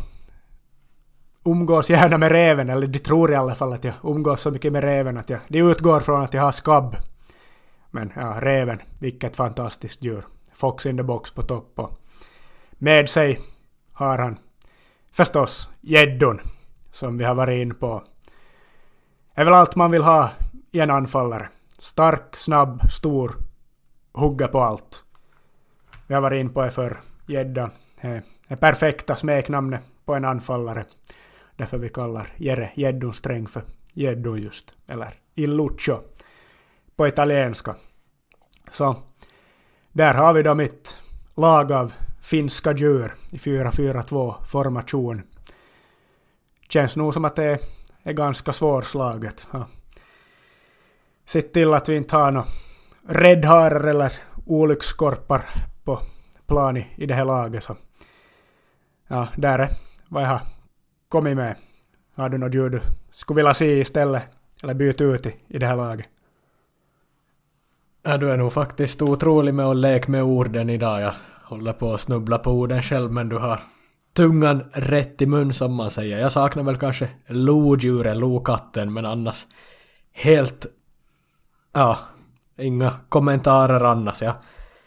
[1.47, 4.73] umgås gärna med räven, eller de tror i alla fall att jag umgås så mycket
[4.73, 6.97] med räven att jag, de utgår från att jag har skabb.
[7.91, 10.25] Men ja, räven, vilket fantastiskt djur.
[10.55, 11.99] Fox in the box på topp och
[12.73, 13.41] med sig
[13.93, 14.39] har han
[15.13, 16.41] förstås gäddon,
[16.93, 18.03] som vi har varit in på.
[19.35, 20.31] Det är väl allt man vill ha
[20.71, 21.49] i en anfallare.
[21.79, 23.37] Stark, snabb, stor,
[24.13, 25.03] hugga på allt.
[26.07, 27.71] Vi har varit in på det för gädda.
[28.49, 30.85] Det perfekta smeknamnet på en anfallare.
[31.57, 34.75] Därför vi kallar Jere gäddonsträng för gäddon just.
[34.87, 36.01] Eller illuccio
[36.97, 37.77] på italienska.
[38.71, 38.97] Så
[39.93, 40.99] där har vi då mitt
[41.37, 41.93] lag av
[42.23, 45.23] finska djur i 4-4-2 formation.
[46.69, 47.59] Känns nog som att det
[48.03, 49.47] är ganska svårslaget.
[49.53, 49.67] Ja.
[51.25, 52.47] Sitt till att vi inte har några
[53.09, 54.13] räddharar eller
[54.47, 55.43] olyckskorpar
[55.85, 56.01] på
[56.47, 57.65] plan i, i det här laget.
[57.65, 57.77] Så.
[59.07, 59.71] Ja, där är
[60.09, 60.56] vad jag har
[61.09, 61.57] kommit med.
[62.15, 62.81] Har du något djur du
[63.11, 64.23] skulle vilja se istället?
[64.63, 66.07] Eller byta ut i, i det här laget?
[68.03, 71.01] Ja, du är nog faktiskt otrolig med att leka med orden idag.
[71.01, 71.13] Jag
[71.45, 73.61] håller på att snubbla på orden själv men du har
[74.13, 76.19] tungan rätt i mun som man säger.
[76.19, 79.47] Jag saknar väl kanske lodjuren, lokatten men annars
[80.13, 80.67] helt...
[81.73, 81.99] Ja,
[82.59, 84.23] inga kommentarer annars.
[84.23, 84.35] Jag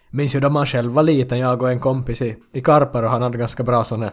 [0.10, 3.10] minns ju då man själv var liten, jag och en kompis i, i Karpar och
[3.10, 4.12] han hade ganska bra sån här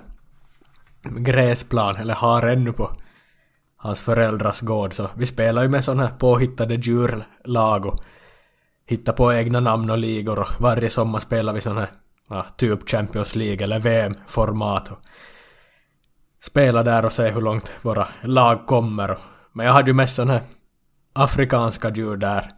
[1.25, 2.91] gräsplan, eller har ännu på
[3.77, 8.01] hans föräldrars gård så vi spelar ju med såna här påhittade djurlag och
[8.87, 11.91] hittar på egna namn och ligor och varje sommar spelar vi sådana här
[12.29, 14.99] ja, typ Champions League eller VM-format och
[16.43, 19.11] spela där och se hur långt våra lag kommer.
[19.11, 19.19] Och,
[19.53, 20.43] men jag hade ju mest sådana här
[21.13, 22.51] afrikanska djur där.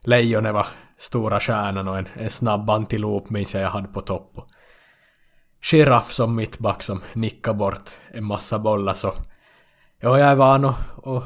[0.00, 0.66] Lejonet var
[0.98, 4.32] stora stjärnan och en, en snabb antilop minns jag jag hade på topp.
[4.34, 4.46] Och
[5.60, 9.14] giraff som mittback som nickar bort en massa bollar så...
[10.00, 11.22] Ja, jag är van att, och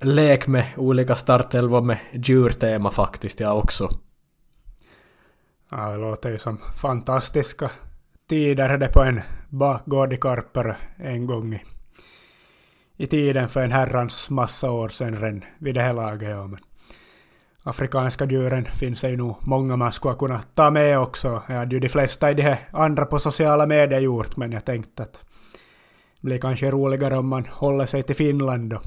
[0.00, 3.90] lek med olika startelvor med djurtema faktiskt jag också.
[5.70, 7.70] Ja, det låter ju som fantastiska
[8.28, 11.62] tider det på en bakgård i Karper en gång i,
[12.96, 16.30] i tiden för en herrans massa år sedan redan vid det här laget.
[16.30, 16.60] Ja, men
[17.64, 21.42] afrikanska djuren finns det ju nog många man skulle kunna ta med också.
[21.48, 24.64] Jag hade ju de flesta i de här andra på sociala medier gjort, men jag
[24.64, 25.12] tänkte att
[26.20, 28.80] det blir kanske roligare om man håller sig till Finland då.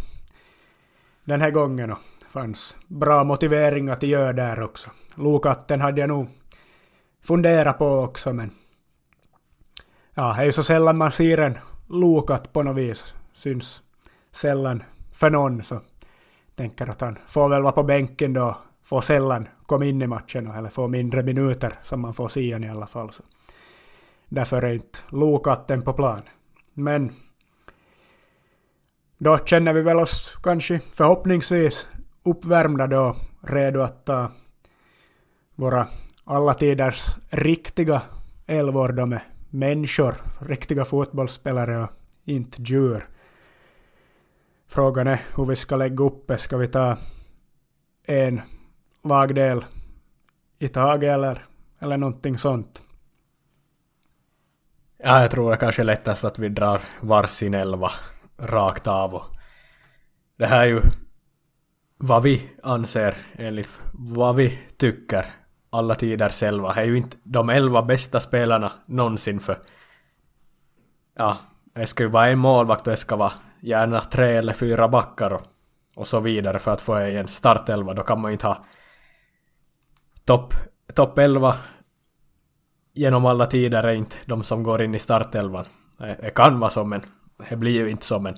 [1.24, 1.98] Den här gången då.
[2.30, 4.90] fanns bra motiveringar till göra där också.
[5.16, 6.28] Lokatten hade jag nog
[7.24, 8.52] funderat på också men
[10.14, 11.58] ja, det är ju så sällan man ser en
[11.90, 13.14] lokatt på något vis.
[13.34, 13.82] Syns
[14.32, 15.82] sällan för någon så
[16.58, 20.48] tänker att han får väl vara på bänken då, får sällan komma in i matchen
[20.48, 23.12] eller får mindre minuter som man får se i alla fall.
[23.12, 23.24] Så.
[24.30, 26.22] Därför är inte lokatten på plan.
[26.74, 27.12] Men
[29.18, 31.88] då känner vi väl oss kanske förhoppningsvis
[32.24, 34.32] uppvärmda då, redo att ta
[35.56, 35.88] våra
[36.24, 38.02] alla tiders riktiga
[38.48, 41.90] elvor, de är människor, riktiga fotbollsspelare och
[42.26, 43.08] inte djur.
[44.68, 46.38] Frågan är hur vi ska lägga upp det.
[46.38, 46.98] Ska vi ta
[48.04, 48.42] en
[49.04, 49.66] lagdel
[50.60, 51.46] i taget eller,
[51.80, 52.84] eller någonting sånt?
[54.98, 57.92] Ja, jag tror det kanske är lättast att vi drar varsin elva
[58.38, 59.16] rakt av.
[59.16, 59.26] Och
[60.38, 60.82] det här är ju
[61.98, 65.26] vad vi anser, enligt vad vi tycker,
[65.70, 69.58] alla tider själva, Det är ju inte de elva bästa spelarna någonsin för
[71.18, 71.38] ja,
[71.74, 75.34] det ska ju vara en målvakt och det ska vara gärna tre eller fyra backar
[75.34, 75.42] och,
[75.96, 77.94] och så vidare för att få en startelva.
[77.94, 78.64] Då kan man ju inte ha
[80.26, 80.54] topp
[80.94, 81.56] top 11
[82.94, 85.66] genom alla tider är inte de som går in i startelvan.
[85.98, 87.02] Det kan vara så men
[87.50, 88.38] det blir ju inte så men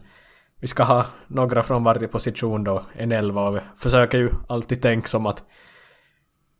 [0.62, 4.82] vi ska ha några från varje position då, en elva och vi försöker ju alltid
[4.82, 5.44] tänka som att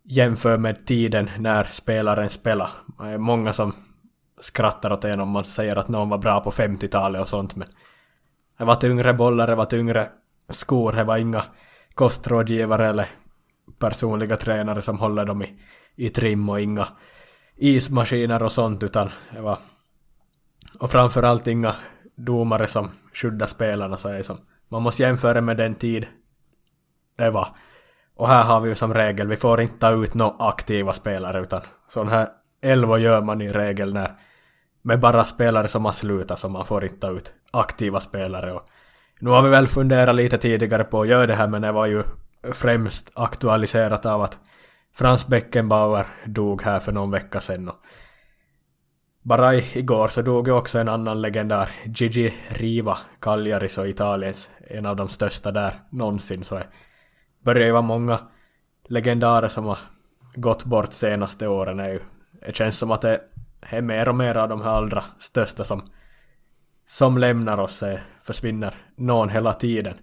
[0.04, 2.70] jämför med tiden när spelaren spelar.
[3.00, 3.74] Det är många som
[4.42, 7.68] skrattar åt en om man säger att någon var bra på 50-talet och sånt men
[8.60, 10.10] det var tyngre bollar, det var tyngre
[10.50, 11.44] skor, det var inga
[11.94, 13.06] kostrådgivare eller
[13.80, 15.60] personliga tränare som håller dem i,
[15.96, 16.88] i trim och inga
[17.56, 19.60] ismaskiner och sånt utan det var
[20.80, 21.76] och framförallt inga
[22.16, 24.38] domare som skyddar spelarna så är det som
[24.70, 26.08] man måste jämföra med den tid
[27.18, 27.48] det var.
[28.16, 31.42] Och här har vi ju som regel, vi får inte ta ut några aktiva spelare
[31.42, 32.28] utan sån här
[32.62, 34.16] elva gör man i regel när
[34.82, 38.54] med bara spelare som har slutat så man får inte ta ut aktiva spelare.
[38.54, 38.64] Och
[39.20, 41.86] nu har vi väl funderat lite tidigare på att göra det här men det var
[41.86, 42.04] ju
[42.54, 44.40] främst aktualiserat av att
[44.94, 47.70] Frans Beckenbauer dog här för någon vecka sedan.
[47.70, 47.76] Och
[49.22, 54.86] bara igår så dog ju också en annan legendar, Gigi Riva, Cagliaris och Italiens, en
[54.86, 56.44] av de största där någonsin.
[56.44, 56.68] Så det
[57.44, 58.20] börjar ju vara många
[58.88, 59.78] legendarer som har
[60.36, 61.78] gått bort senaste åren.
[61.78, 63.22] Det känns som att det
[63.62, 65.82] är mer och mer av de här allra största som,
[66.88, 69.98] som lämnar oss, eh, försvinner någon hela tiden.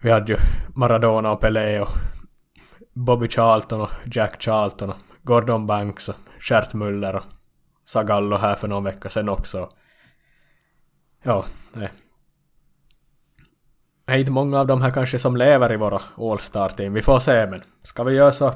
[0.00, 0.38] Vi hade ju
[0.74, 1.88] Maradona och Pelé och
[2.92, 6.16] Bobby Charlton och Jack Charlton och Gordon Banks och
[6.50, 7.24] Gert Müller och
[7.84, 9.68] Sagallo här för någon vecka sedan också.
[11.22, 11.90] Ja, det
[14.06, 16.94] är inte många av de här kanske som lever i våra All-Star-team.
[16.94, 18.54] Vi får se, men ska vi göra så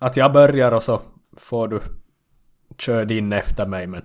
[0.00, 1.00] att jag börjar och så
[1.36, 1.80] får du
[2.78, 4.02] köra din efter mig men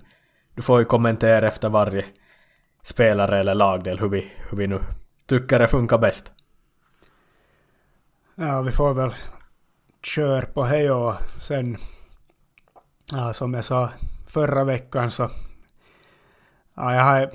[0.56, 2.06] du får ju kommentera efter varje
[2.84, 4.80] spelare eller lagdel hur vi, hur vi nu
[5.26, 6.32] tycker det funkar bäst.
[8.36, 9.16] Ja, vi får väl
[10.04, 11.78] köra på hej och sen
[13.12, 13.90] ja, som jag sa
[14.28, 15.30] förra veckan så
[16.74, 17.32] ja, jag har,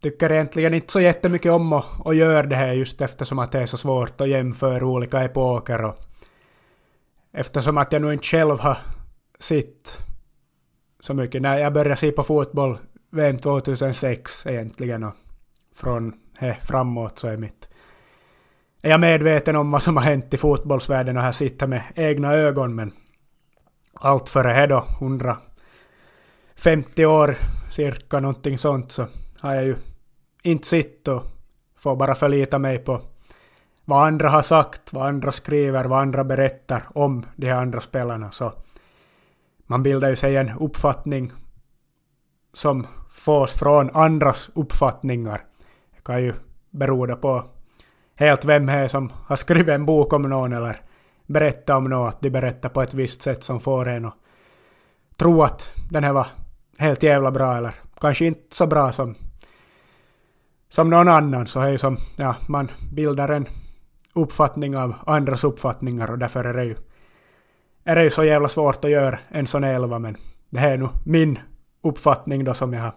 [0.00, 3.60] tycker egentligen inte så jättemycket om att, att göra det här just eftersom att det
[3.60, 6.09] är så svårt att jämföra olika epoker och
[7.32, 8.78] eftersom att jag nu inte själv har
[9.38, 9.98] sett
[11.00, 11.42] så mycket.
[11.42, 12.78] När jag började se på fotboll
[13.10, 15.14] VM 2006 egentligen och
[15.74, 17.70] från här framåt så är mitt
[18.82, 22.34] är jag medveten om vad som har hänt i fotbollsvärlden och här sitter med egna
[22.34, 22.92] ögon men
[23.94, 27.36] allt före det då, 150 år
[27.70, 29.06] cirka någonting sånt så
[29.40, 29.76] har jag ju
[30.42, 31.22] inte sett och
[31.76, 33.02] får bara förlita mig på
[33.90, 38.30] vad andra har sagt, vad andra skriver, vad andra berättar om de här andra spelarna.
[38.30, 38.52] Så
[39.66, 41.32] man bildar ju sig en uppfattning
[42.52, 45.40] som fås från andras uppfattningar.
[45.96, 46.34] Det kan ju
[46.70, 47.44] bero på
[48.14, 50.80] helt vem det är som har skrivit en bok om någon eller
[51.26, 54.14] berättat om något, att de berättar på ett visst sätt som får en att
[55.16, 56.26] tro att den här var
[56.78, 59.14] helt jävla bra eller kanske inte så bra som,
[60.68, 61.46] som någon annan.
[61.46, 63.46] Så är ju som, ja, man bildar en
[64.14, 66.76] uppfattning av andras uppfattningar och därför är det ju,
[67.84, 70.16] är det ju så jävla svårt att göra en sån elva men
[70.50, 71.38] det här är nu min
[71.82, 72.94] uppfattning då som jag har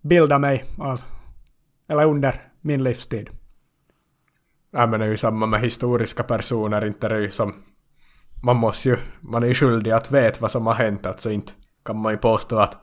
[0.00, 1.00] bildat mig av,
[1.88, 3.30] eller under min livstid.
[4.70, 7.54] Ja men det är ju samma med historiska personer, inte det är ju som...
[8.42, 11.52] Man måste ju, man är ju skyldig att veta vad som har hänt, alltså inte
[11.84, 12.78] kan man ju påstå att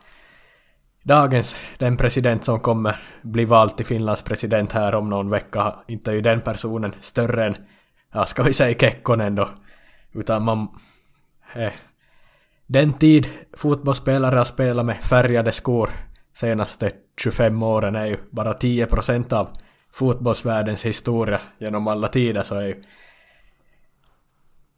[1.03, 6.11] dagens, den president som kommer bli vald till Finlands president här om någon vecka, inte
[6.11, 7.55] är ju den personen större än,
[8.13, 9.49] ja ska vi säga Kekkonen då,
[10.13, 10.67] utan man...
[11.55, 11.73] Eh,
[12.67, 13.27] den tid
[13.57, 15.89] fotbollsspelare har spelat med färgade skor
[16.33, 16.91] senaste
[17.21, 19.47] 25 åren är ju bara 10% av
[19.93, 22.83] fotbollsvärldens historia genom alla tider så är ju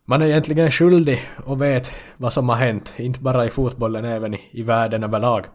[0.05, 4.33] man är egentligen skyldig och vet vad som har hänt, inte bara i fotbollen, även
[4.33, 5.45] i, i världen överlag.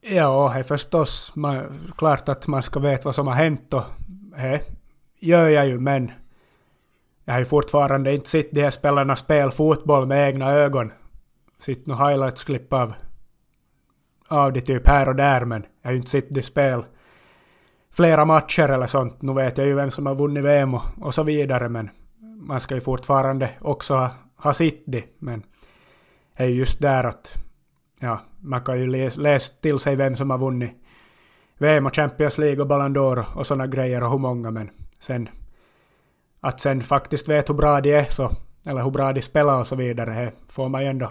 [0.00, 3.84] Ja, det är förstås man, klart att man ska veta vad som har hänt och
[4.36, 4.60] det
[5.18, 6.10] gör jag ju, men
[7.24, 10.92] jag har ju fortfarande inte sett de här spelarna spela fotboll med egna ögon.
[11.58, 12.94] Sitt några highlights-klipp av,
[14.28, 16.84] av det typ här och där, men jag har ju inte sett de spel...
[17.90, 19.22] flera matcher eller sånt.
[19.22, 21.90] Nu vet jag ju vem som har vunnit VM och, och så vidare, men
[22.40, 25.04] man ska ju fortfarande också ha, ha sitt det.
[25.18, 25.42] Men
[26.36, 27.34] det är ju just där att
[28.00, 30.70] ja, man kan ju läsa till sig vem som har vunnit
[31.58, 34.70] VM och Champions League och Ballon d'Or och sådana grejer och hur många men
[35.00, 35.28] sen
[36.40, 38.30] att sen faktiskt vet hur bra de är så,
[38.66, 41.10] eller hur bra de spelar och så vidare, får man ju ändå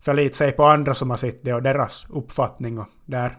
[0.00, 3.36] förlita sig på andra som har sett det och deras uppfattning och där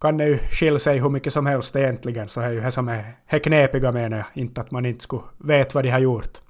[0.00, 2.70] kan det ju skilja sig hur mycket som helst egentligen, så det är ju det
[2.70, 5.98] som är det knepiga menar jag, inte att man inte skulle veta vad de har
[5.98, 6.40] gjort.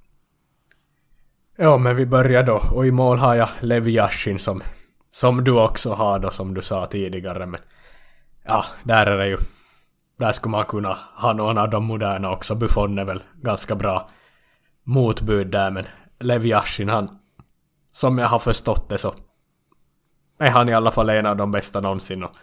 [1.56, 4.62] Ja, men vi börjar då, och i mål har jag Lev Yashin som,
[5.10, 7.60] som du också har då, som du sa tidigare, men
[8.44, 9.38] ja, där är det ju,
[10.18, 14.10] där skulle man kunna ha någon av de moderna också, Buffon är väl ganska bra
[14.84, 15.84] motbud där, men
[16.20, 17.18] Lev Yashin, han,
[17.92, 19.14] som jag har förstått det så
[20.38, 22.24] är han i alla fall en av de bästa någonsin.
[22.24, 22.36] Och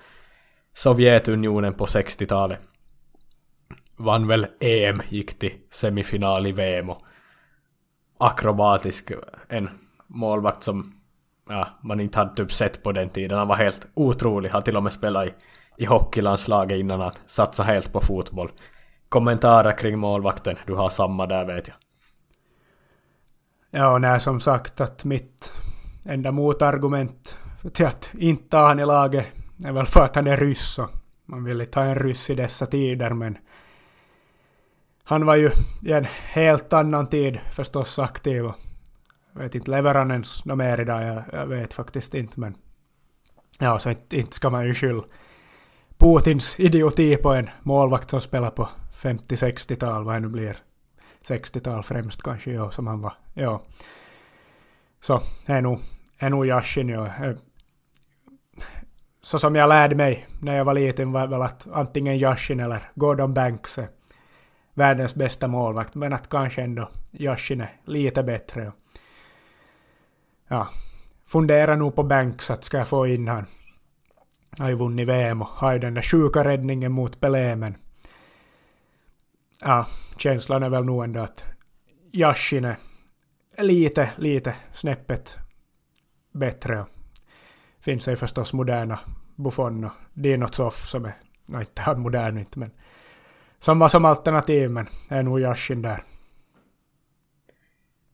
[0.74, 2.60] Sovjetunionen på 60-talet
[3.96, 7.02] vann väl EM, gick till semifinal i VM och
[8.18, 9.12] akrobatisk,
[9.50, 9.70] en
[10.08, 10.97] målvakt som
[11.50, 13.38] ja, man inte hade typ sett på den tiden.
[13.38, 15.34] Han var helt otrolig, Han till och med spelat i,
[15.78, 18.52] i hockeylandslaget innan han satsade helt på fotboll.
[19.10, 21.78] Kommentarer kring målvakten, du har samma där vet jag.
[23.72, 25.54] Ja, nej som sagt att mitt
[26.06, 27.38] enda motargument
[27.74, 29.28] till att inte ha han i laget
[29.66, 30.90] är väl för att han är ryss och
[31.26, 33.38] man vill inte ha en ryss i dessa tider men
[35.04, 35.52] han var ju
[35.86, 38.56] i en helt annan tid förstås aktiv och
[39.38, 41.04] jag vet inte, lever han ens något mer idag?
[41.04, 42.56] Jag, jag vet faktiskt inte men
[43.60, 45.04] ja, så inte, inte ska man ju skylla
[45.98, 50.58] Putins idioti på en målvakt som spelar på 50-60-tal, vad det nu blir.
[51.24, 53.14] 60-tal främst kanske, ja, som han var.
[53.34, 53.62] Ja.
[55.02, 55.80] Så, är nog,
[56.18, 57.36] är nog Yashin, ja eh,
[59.22, 62.82] så som jag lärde mig när jag var liten var väl att antingen Yashin eller
[62.96, 63.88] Gordon Banks är
[64.74, 68.64] världens bästa målvakt, men att kanske ändå Yashin är lite bättre.
[68.64, 68.72] Ja,
[70.48, 70.70] Ja,
[71.26, 73.46] funderar nog på Banks att ska jag få in han.
[74.58, 77.78] Har ju vunnit VM och har ju den där sjuka räddningen mot Pelé, men
[79.62, 79.88] ja,
[80.18, 81.46] känslan är väl nog ändå att
[82.12, 82.78] Yashin är
[83.58, 85.38] lite, lite snäppet
[86.32, 86.86] bättre.
[87.80, 89.00] Finns ju förstås moderna
[89.36, 92.72] Buffon och Dinotsov som är, nej inte han modern inte men
[93.60, 96.04] som var som alternativ men är nog Yashin där.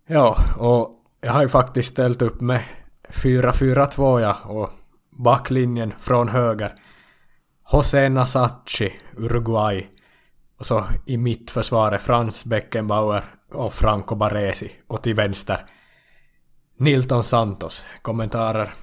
[0.06, 2.62] Ja, och jag har ju faktiskt ställt upp med
[3.10, 4.70] 4-4-2 ja, och
[5.12, 6.76] backlinjen från höger.
[7.72, 9.88] José Nasachi, Uruguay.
[10.60, 14.72] Och så i mittförsvaret Frans Beckenbauer och Franco Baresi.
[14.88, 15.66] Och till vänster
[16.78, 17.86] Nilton Santos.
[18.02, 18.74] Kommentarer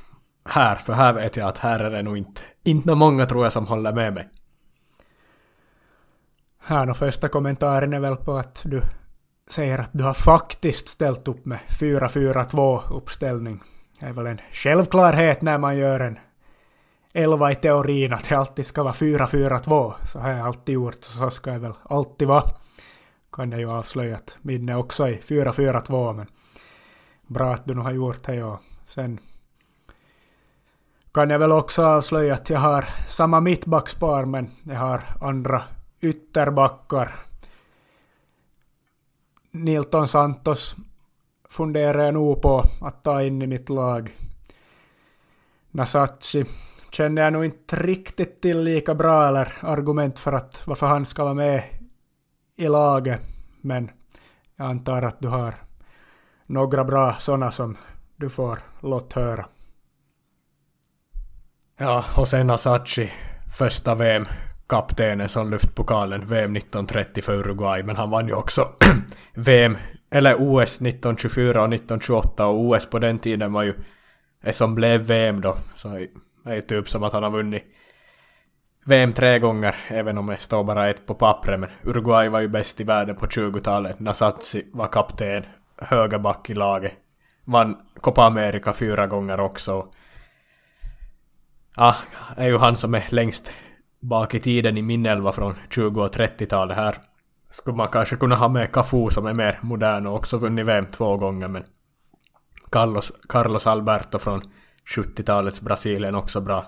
[0.45, 3.53] här, för här vet jag att här är det nog inte, inte många tror jag
[3.53, 4.29] som håller med mig.
[6.63, 8.83] Här då första kommentaren är väl på att du
[9.53, 13.61] säger att du har faktiskt ställt upp med 4-4-2 uppställning.
[14.01, 16.19] Det är väl en självklarhet när man gör en
[17.13, 19.93] elva i teorin att det alltid ska vara 4-4-2.
[20.07, 22.45] Så har jag alltid gjort, så, så ska det väl alltid vara.
[23.33, 26.27] Kan jag ju avslöja att minne också är 4-4-2, men
[27.27, 28.61] bra att du nu har gjort det ja.
[28.87, 29.21] Sen
[31.13, 35.63] kan jag väl också avslöja att jag har samma mittbackspar men jag har andra
[36.01, 37.30] ytterbackar.
[39.51, 40.77] Nilton Santos
[41.49, 44.17] funderar jag nog på att ta in i mitt lag.
[45.71, 46.45] Nasachi
[46.91, 51.25] känner jag nog inte riktigt till lika bra eller argument för att varför han ska
[51.25, 51.63] vara med
[52.57, 53.21] i laget.
[53.61, 53.91] Men
[54.57, 55.55] jag antar att du har
[56.47, 57.77] några bra sådana som
[58.17, 59.47] du får låta höra.
[61.77, 63.13] Ja, och sen Asachi,
[63.57, 63.95] första
[64.71, 68.69] kaptenen som lyft pokalen VM 1930 för Uruguay, men han vann ju också
[69.35, 69.77] VM,
[70.11, 73.75] eller OS 1924 och 1928 och OS på den tiden var ju
[74.43, 76.09] det som blev VM då, så det
[76.51, 77.65] är ju typ som att han har vunnit
[78.85, 82.49] VM tre gånger, även om det står bara ett på pappret, men Uruguay var ju
[82.49, 84.01] bäst i världen på 20-talet.
[84.01, 85.45] Nasatsi var kapten,
[85.77, 86.93] högerback i laget.
[87.45, 89.89] Vann Copa America fyra gånger också.
[91.77, 93.53] Ah, ja, är ju han som är längst
[94.01, 96.97] bak i tiden i min elva från 20 och 30-talet här.
[97.51, 100.87] Skulle man kanske kunna ha med Cafu som är mer modern och också vunnit VM
[100.87, 101.65] två gånger men
[102.71, 104.41] Carlos, Carlos Alberto från
[104.97, 106.67] 70-talets Brasilien också bra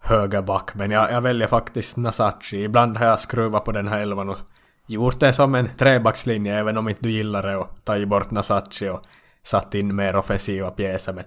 [0.00, 0.74] högerback.
[0.74, 2.64] Men jag, jag väljer faktiskt Nasachi.
[2.64, 4.38] Ibland har jag skruvat på den här elvan och
[4.86, 8.88] gjort det som en trebackslinje även om inte du gillar det och tagit bort Nasachi
[8.88, 9.02] och
[9.42, 11.12] satt in mer offensiva pjäser.
[11.12, 11.24] Men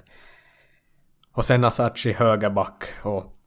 [1.34, 3.41] och sen Nasachi högerback och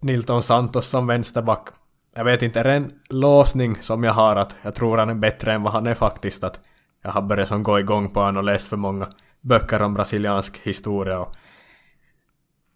[0.00, 1.68] Nilton Santos som vänsterback.
[2.14, 5.14] Jag vet inte, är det en låsning som jag har att jag tror han är
[5.14, 6.44] bättre än vad han är faktiskt.
[6.44, 6.60] Att
[7.02, 9.08] jag har börjat som gå igång på honom och läst för många
[9.40, 11.36] böcker om brasiliansk historia och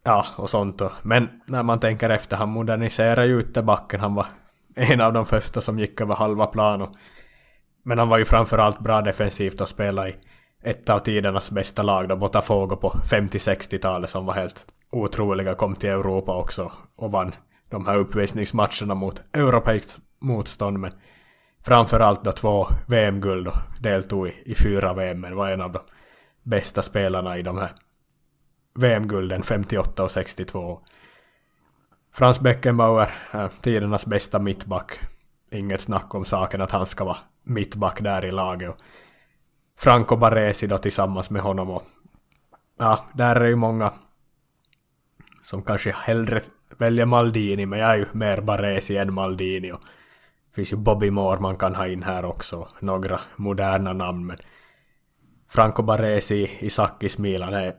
[0.02, 4.00] Ja, och sånt Och, Men när man tänker efter, han moderniserade ju ytterbacken.
[4.00, 4.26] Han var
[4.74, 6.82] en av de första som gick över halva plan.
[6.82, 6.94] Och,
[7.82, 10.14] men han var ju framförallt bra defensivt och spelade i
[10.62, 15.90] ett av tidernas bästa lag då, Botafogo på 50-60-talet som var helt otroliga, kom till
[15.90, 17.32] Europa också och vann
[17.68, 20.78] de här uppvisningsmatcherna mot europeiskt motstånd.
[20.78, 20.92] Men
[21.64, 25.80] framförallt då två VM-guld och deltog i, i fyra VM, men var en av de
[26.42, 27.72] bästa spelarna i de här
[28.74, 30.80] VM-gulden 58 och 62.
[32.12, 35.00] Frans Beckenbauer, eh, tidernas bästa mittback.
[35.52, 38.70] Inget snack om saken att han ska vara mittback där i laget.
[38.70, 38.76] Och
[39.78, 41.82] Franco Baresi då tillsammans med honom och
[42.78, 43.92] ja, där är ju många
[45.50, 46.40] som kanske hellre
[46.78, 49.72] väljer Maldini, men jag är ju mer Baresi än Maldini.
[49.72, 49.80] Och
[50.48, 54.26] det finns ju Bobby Moore man kan ha in här också, några moderna namn.
[54.26, 54.38] Men
[55.48, 57.76] Franco Baresi i Sakis Milan är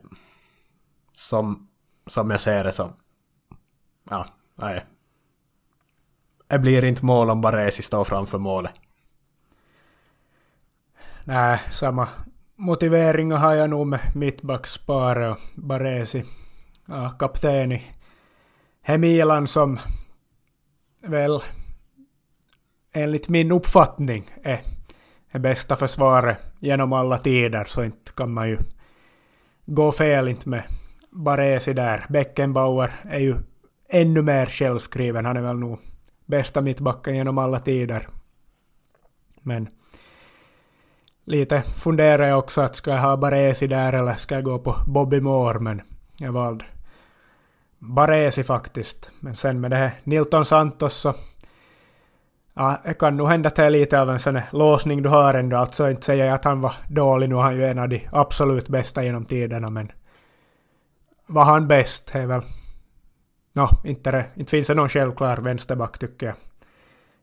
[1.14, 1.68] som,
[2.06, 2.92] som jag ser det som...
[4.10, 4.86] Ja, nej.
[6.48, 8.72] Det blir inte mål om Baresi står framför målet.
[11.24, 12.08] Nej, samma
[12.56, 16.24] motiveringar har jag nog med mittbacksparet och Baresi.
[16.86, 17.82] Ja, kapten i
[18.82, 19.78] Hemilan som
[21.00, 21.42] väl
[22.92, 24.60] enligt min uppfattning är
[25.32, 28.58] det bästa försvaret genom alla tider så inte kan man ju
[29.66, 30.62] gå fel inte med
[31.10, 32.06] Baresi där.
[32.08, 33.36] Beckenbauer är ju
[33.88, 35.24] ännu mer självskriven.
[35.24, 35.78] Han är väl nog
[36.26, 38.08] bästa mittbacken genom alla tider.
[39.42, 39.68] Men
[41.24, 44.76] lite funderar jag också att ska jag ha Baresi där eller ska jag gå på
[44.86, 45.82] Bobby Moore men
[46.22, 46.64] jag valde
[47.78, 49.10] Baresi faktiskt.
[49.20, 51.14] Men sen med det här Nilton Santos så
[52.54, 55.34] Ja, det kan nog hända att det är lite av en sån låsning du har
[55.34, 55.56] ändå.
[55.56, 58.08] Alltså inte säger jag att han var dålig, nu är han ju en av de
[58.12, 59.92] absolut bästa genom tiderna men
[61.26, 62.42] var han bäst Det är väl...
[63.52, 66.34] Nå, no, inte, det, inte finns det någon självklar vänsterback tycker jag.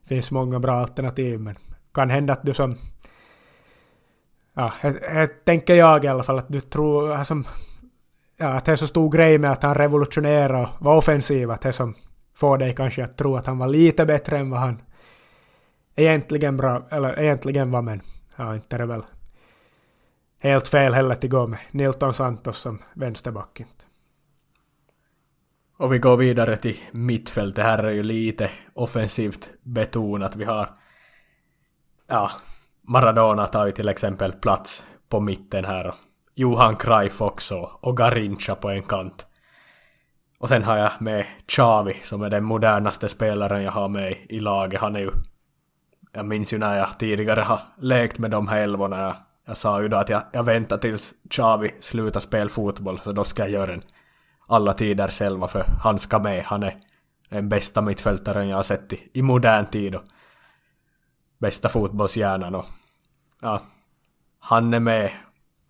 [0.02, 1.56] Det finns många bra alternativ men
[1.94, 2.76] kan hända att du som...
[4.54, 7.46] Ja, det tänker jag i alla fall att du tror som...
[8.42, 11.62] Ja, att det är så stor grej med att han revolutionerar och var offensiv, att
[11.62, 11.96] det som
[12.34, 14.82] får dig kanske att tro att han var lite bättre än vad han
[15.96, 18.02] egentligen bra, eller egentligen var men
[18.36, 19.04] ja, inte är det väl
[20.40, 23.86] helt fel heller att gå med Nilton Santos som vänsterback inte.
[25.78, 27.56] Och vi går vidare till mittfält.
[27.56, 30.36] Det här är ju lite offensivt betonat.
[30.36, 30.70] Vi har...
[32.08, 32.32] Ja,
[32.82, 35.88] Maradona tar ju till exempel plats på mitten här.
[35.88, 35.96] Och
[36.40, 39.28] Johan Cruyff också och Garincha på en kant.
[40.40, 44.40] Och sen har jag med Xavi som är den modernaste spelaren jag har med i
[44.40, 44.82] laget.
[44.82, 45.12] Han är ju...
[46.12, 49.02] Jag minns ju när jag tidigare har lekt med de här elvorna.
[49.02, 49.16] Jag,
[49.46, 53.24] jag sa ju då att jag, jag väntar tills Xavi slutar spela fotboll så då
[53.24, 53.84] ska jag göra en
[54.48, 56.44] alla tider själva för han ska med.
[56.44, 56.76] Han är
[57.30, 60.04] den bästa mittfältaren jag har sett i, i modern tid och
[61.38, 62.66] bästa fotbollshjärnan och
[63.42, 63.62] ja,
[64.40, 65.12] han är med.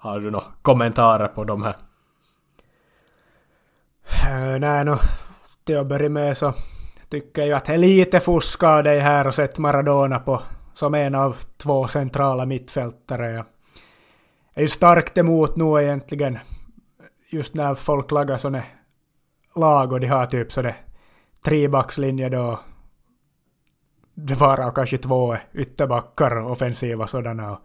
[0.01, 1.75] Har du några kommentarer på de här?
[4.29, 4.97] Äh, nej, no,
[5.63, 6.53] till att börja med så
[7.09, 10.41] tycker jag att det är lite fusk av dig här och sett Maradona på
[10.73, 13.31] som en av två centrala mittfältare.
[13.33, 13.45] Jag
[14.53, 16.39] är ju starkt emot nu egentligen
[17.29, 18.63] just när folk lagar sådana
[19.55, 20.75] lag och de har typ sådär
[21.43, 22.59] trebackslinje då
[24.13, 27.59] det var kanske två ytterbackar offensiva sådana och,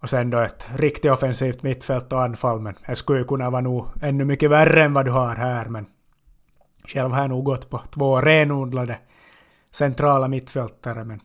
[0.00, 3.62] och sen då ett riktigt offensivt mittfält och anfall men det skulle ju kunna vara
[3.62, 5.86] nog ännu mycket värre än vad du har här men
[6.84, 8.98] själv har jag nog gått på två renodlade
[9.70, 11.20] centrala mittfältare men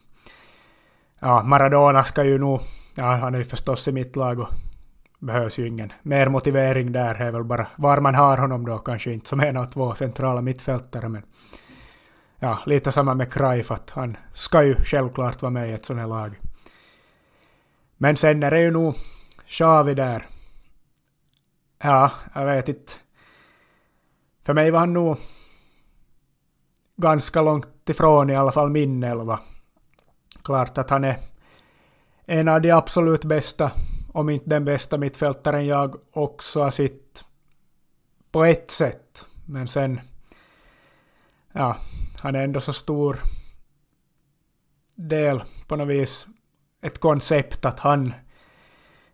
[1.19, 2.61] ja, Maradona ska ju nog,
[2.95, 4.49] ja han är ju förstås i mitt lag och
[5.22, 7.13] behövs ju ingen mer motivering där.
[7.13, 9.95] Det är väl bara var man har honom då, kanske inte som en av två
[9.95, 11.09] centrala mittfältare.
[11.09, 11.24] Men
[12.39, 15.99] ja, lite samma med Cruyff, att han ska ju självklart vara med i ett sånt
[15.99, 16.39] här lag.
[18.02, 18.95] Men sen är det ju nog
[19.47, 20.28] Xavi där.
[21.78, 22.91] Ja, jag vet inte.
[24.43, 25.18] För mig var han nog
[26.95, 29.39] ganska långt ifrån i alla fall min elva.
[30.43, 31.18] Klart att han är
[32.26, 33.72] en av de absolut bästa
[34.14, 37.24] om inte den bästa mittfältaren jag också har sett
[38.32, 39.26] på ett sätt.
[39.45, 40.02] Men sen,
[41.52, 41.78] ja,
[42.20, 43.20] han är ändå så stor
[44.95, 46.28] del på något vis
[46.82, 48.13] ett koncept att han,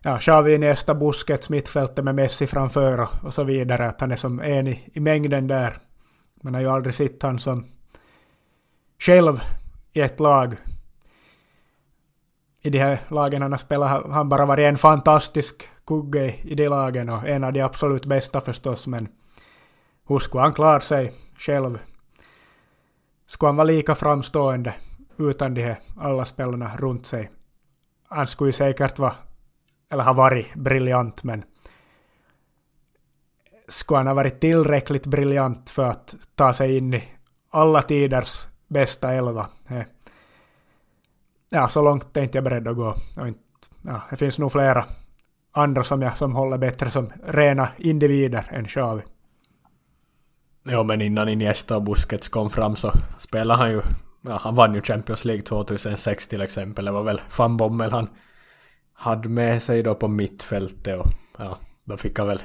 [0.02, 4.16] ja, Xavi nästa buskets mittfältet med Messi framför och, och, så vidare, att han är
[4.16, 5.78] som en i, i mängden där.
[6.44, 7.66] Man har ju aldrig sett han som
[9.00, 9.42] själv
[9.94, 10.56] i ett lag
[12.62, 16.56] i de här lagen han har spelat har han bara varit en fantastisk kugge i
[16.56, 19.08] de lagen och en av de absolut bästa förstås men
[20.08, 21.80] hur skulle han klara sig själv?
[23.26, 24.74] Skulle han vara lika framstående
[25.18, 27.30] utan de här alla spelarna runt sig?
[28.08, 29.16] Han skulle ju säkert vara,
[29.90, 31.44] eller ha varit briljant, men
[33.68, 37.04] skulle han ha varit tillräckligt briljant för att ta sig in i
[37.50, 39.50] alla tiders bästa elva?
[41.50, 42.96] Ja, så långt är inte jag beredd att gå.
[43.82, 44.86] ja, det finns nog flera
[45.52, 49.02] andra som jag som håller bättre som rena individer än Xavi.
[50.64, 53.82] Jo, men innan Iniesta och Busquets kom fram så spelade han ju,
[54.28, 56.86] ja, han vann ju Champions League 2006 till exempel.
[56.86, 58.10] Det var väl Van Bommel han
[58.94, 61.08] hade med sig då på mittfältet och
[61.38, 62.42] ja, då fick han väl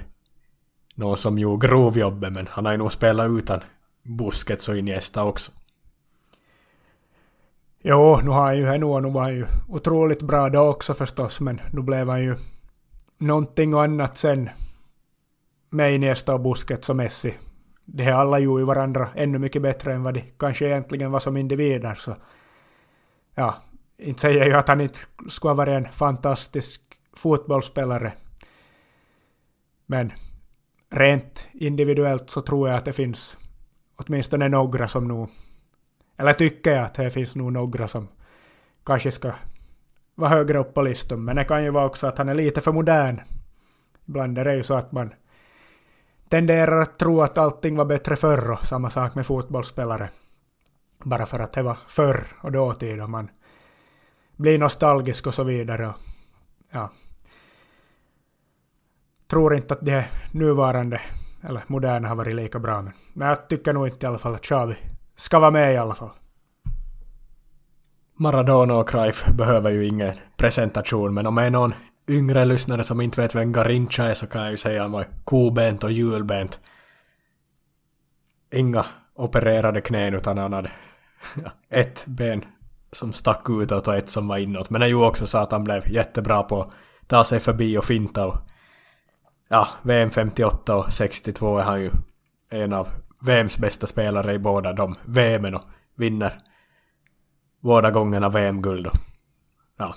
[0.94, 3.60] någon som gjorde grovjobbet men han har ju nog spelat utan
[4.02, 5.52] Busquets och Iniesta också.
[7.84, 11.40] Jo, nu har han ju nu, nu var han ju otroligt bra då också förstås,
[11.40, 12.36] men nu blev han ju
[13.18, 14.50] någonting annat sen
[15.70, 17.34] med Iniesta och Busquets och Messi.
[17.84, 21.20] De är alla gjorde ju varandra ännu mycket bättre än vad de kanske egentligen var
[21.20, 22.16] som individer, så
[23.34, 23.54] ja,
[23.98, 26.82] inte säger jag ju att han inte skulle ha varit en fantastisk
[27.16, 28.12] fotbollsspelare.
[29.86, 30.12] Men
[30.90, 33.36] rent individuellt så tror jag att det finns
[33.96, 35.28] åtminstone några som nog
[36.16, 38.08] eller tycker jag att det finns nog några som
[38.84, 39.32] kanske ska
[40.14, 41.24] vara högre upp på listan.
[41.24, 43.20] Men det kan ju vara också att han är lite för modern.
[44.06, 45.14] Ibland är det ju så att man
[46.32, 50.10] tenderar att tro att allting var bättre förr och samma sak med fotbollsspelare.
[51.04, 53.30] Bara för att det var förr och dåtid och man
[54.36, 55.88] blir nostalgisk och så vidare.
[55.88, 55.94] Och,
[56.70, 56.90] ja.
[59.30, 61.00] Tror inte att det nuvarande
[61.42, 62.82] eller moderna har varit lika bra.
[62.82, 64.76] Men, men jag tycker nog inte i alla fall att Xavi
[65.16, 66.10] ska vara med i alla fall.
[68.14, 71.74] Maradona och Cruyff behöver ju ingen presentation, men om det är någon
[72.12, 74.92] yngre lyssnare som inte vet vem Garincha är så kan jag ju säga att han
[74.92, 76.60] var kobent och hjulbent.
[78.52, 78.84] Inga
[79.14, 80.70] opererade knän utan han hade
[81.68, 82.44] ett ben
[82.92, 84.70] som stack utåt och ett som var inåt.
[84.70, 86.70] Men det är ju också så att han blev jättebra på att
[87.06, 88.36] ta sig förbi och finta och
[89.48, 91.90] ja, VM 58 och 62 är han ju
[92.50, 92.88] en av
[93.20, 96.38] VMs bästa spelare i båda de VMen och vinner
[97.60, 98.96] båda gångerna VM-guld och
[99.76, 99.94] ja,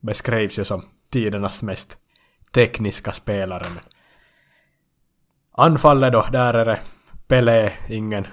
[0.00, 1.98] beskrivs ju som tidernas mest
[2.52, 3.66] tekniska spelare.
[5.52, 6.80] Anfallet då, där är det
[7.26, 8.26] Pelé, ingen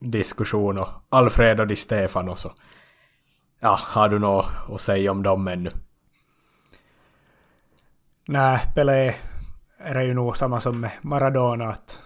[0.00, 2.52] diskussion och Alfredo Di Stefano så
[3.60, 5.70] ja, har du något att säga om dem ännu?
[8.28, 9.14] Nej, Pelé
[9.78, 12.00] är det ju nog samma som med Maradona att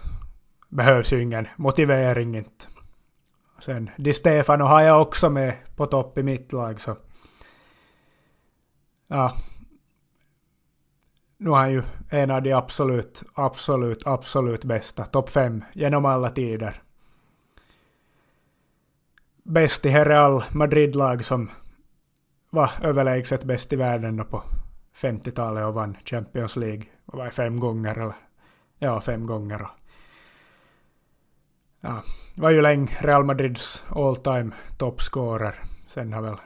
[0.69, 2.65] behövs ju ingen motivering inte.
[3.59, 6.97] Sen Di Stefano har jag också med på topp i mitt lag så...
[9.07, 9.33] Ja.
[11.37, 15.05] Nu är han ju en av de absolut, absolut, absolut bästa.
[15.05, 16.81] Topp fem genom alla tider.
[19.43, 21.49] Bäst i Real Madrid-lag som
[22.49, 24.43] var överlägset bäst i världen på
[24.95, 26.83] 50-talet och vann Champions League.
[27.05, 28.15] Och var fem gånger eller...
[28.79, 29.67] Ja, fem gånger
[31.83, 32.03] ja,
[32.35, 35.55] var ju länge Real Madrids all time toppscorer.
[35.87, 36.37] Sen har väl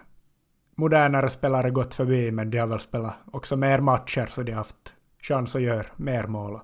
[0.78, 4.58] modernare spelare gått förbi, men de har väl spelat också mer matcher, så de har
[4.58, 6.62] haft chans att göra mer mål och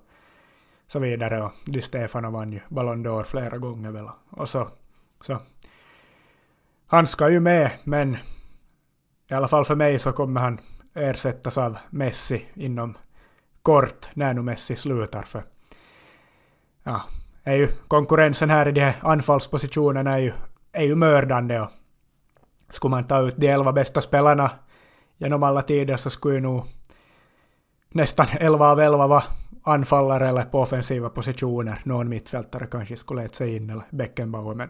[0.88, 1.44] så vidare.
[1.44, 4.10] Och Di Stefano vann ju Ballon d'Or flera gånger väl.
[4.30, 4.68] Och så,
[5.22, 5.40] så.
[6.88, 8.18] Han ska ju med, men
[9.30, 10.60] i alla fall för mig så kommer han
[10.94, 12.98] ersättas av Messi inom
[13.62, 15.22] kort, när nu Messi slutar.
[15.22, 15.44] För
[16.84, 17.02] ja,
[17.44, 20.32] är ju konkurrensen här i de här anfallspositionerna är ju,
[20.72, 21.62] är ju mördande.
[21.62, 21.72] Och
[22.70, 24.52] skulle man ta ut de elva bästa spelarna
[25.18, 26.66] genom alla tider så skulle ju nog
[27.90, 29.24] nästan elva av elva vara
[29.64, 31.82] anfallare eller på offensiva positioner.
[31.84, 34.70] Någon mittfältare kanske skulle leta sig in, eller Beckenbauer, men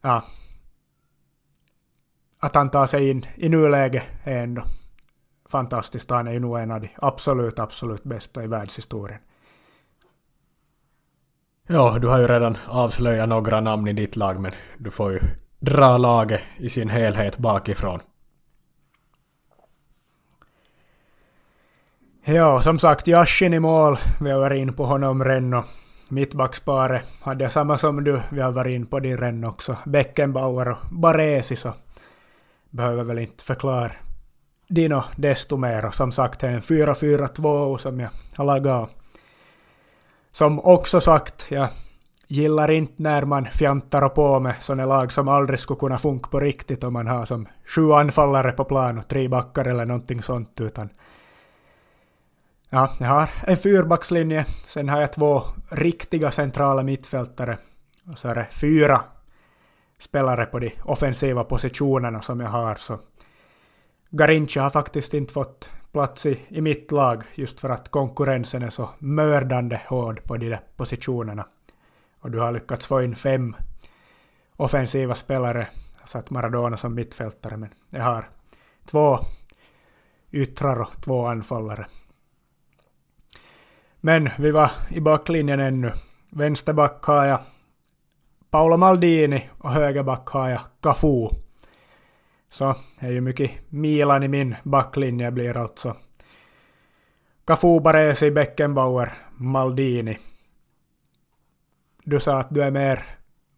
[0.00, 0.22] ja.
[2.38, 4.64] Att han tar sig in i nuläget är ändå
[5.48, 6.10] fantastiskt.
[6.10, 9.20] Han är ju nog en av de absolut, absolut bästa i världshistorien.
[11.66, 15.20] Ja, du har ju redan avslöjat några namn i ditt lag men du får ju
[15.64, 18.00] dra laget i sin helhet bakifrån.
[22.24, 23.98] Ja, som sagt, Yashin i mål.
[24.20, 25.64] Vi har varit in på honom redan
[26.08, 28.20] mittbacksparet hade jag samma som du.
[28.30, 29.76] Vi har varit in på din redan också.
[29.84, 31.74] Beckenbauer och Baresi så
[32.70, 33.90] behöver väl inte förklara
[34.68, 35.84] Dino desto mer.
[35.84, 38.90] Och som sagt, det är en 4-4-2 som jag har lagat
[40.32, 41.68] som också sagt, jag
[42.26, 46.30] gillar inte när man fjantar och på med sådana lag som aldrig skulle kunna funka
[46.30, 50.22] på riktigt om man har som sju anfallare på plan och tre backar eller någonting
[50.22, 50.88] sånt, utan
[52.70, 57.58] Ja, jag har en fyrbackslinje, sen har jag två riktiga centrala mittfältare
[58.12, 59.00] och så är det fyra
[59.98, 62.74] spelare på de offensiva positionerna som jag har.
[62.74, 62.98] Så
[64.10, 68.70] Garincha har faktiskt inte fått plats i, i mitt lag just för att konkurrensen är
[68.70, 71.46] så mördande hård på de där positionerna.
[72.24, 73.56] Och du har lyckats få in fem
[74.56, 75.68] offensiva spelare.
[76.00, 78.28] Jag satt Maradona som mittfältare men jag har
[78.84, 79.18] två
[80.30, 81.86] yttrar och två anfallare.
[84.00, 85.92] Men vi var i backlinjen ännu.
[86.32, 87.40] Vänsterback har jag
[88.50, 91.28] Paolo Maldini och högerback har jag Cafu.
[92.50, 95.96] Så det är ju mycket Milan i min backlinje blir alltså.
[97.44, 100.18] Cafu, Baresi, Beckenbauer, Maldini.
[102.06, 103.06] Du sa att du är mer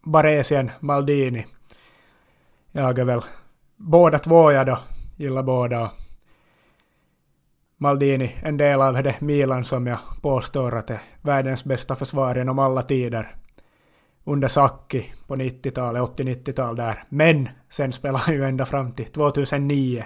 [0.03, 1.45] Baresi än Maldini.
[2.71, 3.21] Jag är väl
[3.75, 4.79] båda två jag då.
[5.15, 5.91] Gillar båda.
[7.77, 12.59] Maldini, en del av det Milan som jag påstår att är världens bästa försvar genom
[12.59, 13.35] alla tider
[14.23, 17.03] under Sacchi på 90-talet, 80-90-tal där.
[17.09, 20.05] Men sen spelade han ju ända fram till 2009.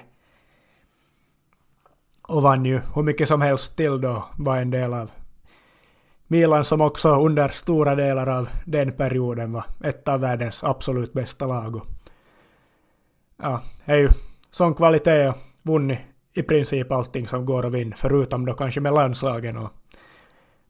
[2.21, 5.11] Och vann ju hur mycket som helst till då, var en del av
[6.31, 11.47] Milan som också under stora delar av den perioden var ett av världens absolut bästa
[11.47, 11.81] lag.
[13.41, 14.09] ja, är ju
[14.51, 15.99] sån kvalitet och vunnit
[16.33, 19.71] i princip allting som går att vinna, förutom då kanske med landslagen och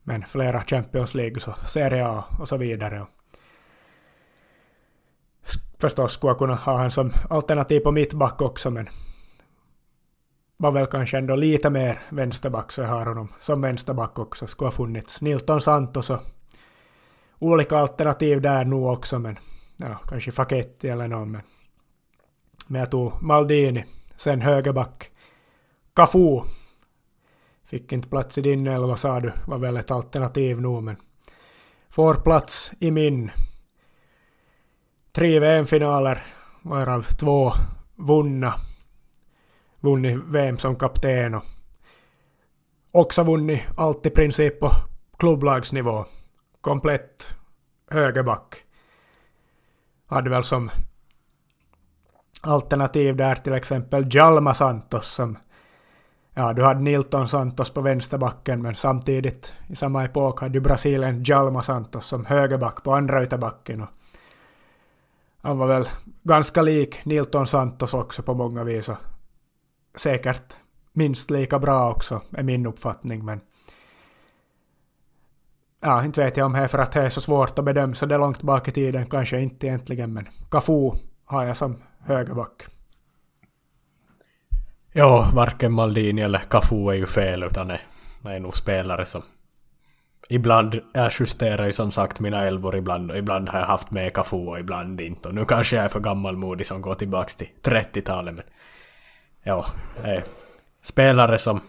[0.04, 3.06] men flera Champions League, så Serie A och så vidare
[5.82, 8.90] förstås skulle jag kunna ha honom som alternativ på mittback också, men
[10.62, 14.48] var väl kanske ändå lite mer vänsterback, så jag har honom som vänsterback också.
[14.48, 16.20] Skulle ha funnits Nilton Santos och
[17.40, 19.40] olika alternativ där nu också, men
[19.78, 21.32] ja, kanske Faketti eller någon.
[21.32, 21.42] Men,
[22.68, 23.86] men jag tog Maldini,
[24.18, 25.12] sen högerback.
[25.94, 26.42] Cafu
[27.66, 30.96] fick inte plats i din elva sa du, var väl ett alternativ nu, men
[31.90, 33.32] får plats i min
[35.12, 36.24] tre VM-finaler,
[36.62, 37.52] varav två
[37.96, 38.54] vunna.
[39.82, 41.44] Vunnit VM som kapten och
[42.92, 44.72] också vunnit allt i princip på
[45.18, 46.06] klubblagsnivå.
[46.62, 47.36] Komplett
[47.90, 48.56] högerback.
[50.06, 50.72] Hade väl som
[52.42, 55.38] alternativ där till exempel Jalma Santos som
[56.34, 61.24] Ja, du hade Nilton Santos på vänsterbacken men samtidigt i samma epok hade du Brasilien
[61.24, 63.90] Jalma Santos som högerback på andra ytterbacken och
[65.42, 65.88] han var väl
[66.24, 68.90] ganska lik Nilton Santos också på många vis.
[68.90, 68.98] Och
[69.96, 70.58] säkert
[70.94, 73.26] minst lika bra också, är min uppfattning.
[73.26, 73.42] Men
[75.82, 77.94] ja, inte vet jag om det är för att det är så svårt att bedöma
[77.94, 80.92] så det är långt bak i tiden, kanske inte egentligen, men Cafu
[81.26, 82.64] har jag som högerback.
[84.94, 87.80] Ja, varken Maldini eller Cafu är ju fel, utan det
[88.24, 89.22] är nog spelare som
[90.30, 94.14] ibland, jag justerar ju som sagt mina elvor ibland och ibland har jag haft med
[94.14, 95.30] Cafu och ibland inte.
[95.30, 98.46] Och nu kanske jag är för gammalmodig som går tillbaks till 30-talet men
[99.44, 99.66] ja,
[100.04, 100.24] eh,
[100.82, 101.62] spelare som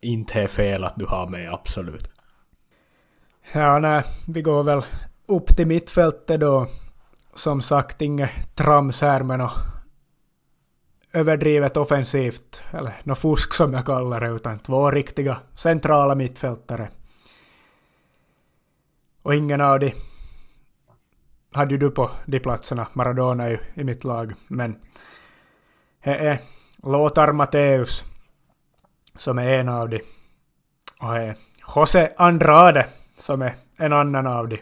[0.00, 2.10] inte är fel att du har med, absolut.
[3.52, 4.82] Ja, nej, vi går väl
[5.26, 6.66] upp till mittfältet då.
[7.34, 9.56] Som sagt, inget trams här med något
[11.12, 16.88] överdrivet offensivt, eller något fusk som jag kallar det, utan två riktiga centrala mittfältare.
[19.22, 19.92] Och ingen av de
[21.52, 22.86] hade ju du på de platserna.
[22.92, 24.34] Maradona är ju i mitt lag.
[24.48, 24.76] Men
[26.04, 26.38] det är
[26.86, 28.04] Lothar Matthäus
[29.16, 30.00] som är en av de.
[31.00, 31.36] Och är
[31.76, 34.58] José Andrade som är en annan av de.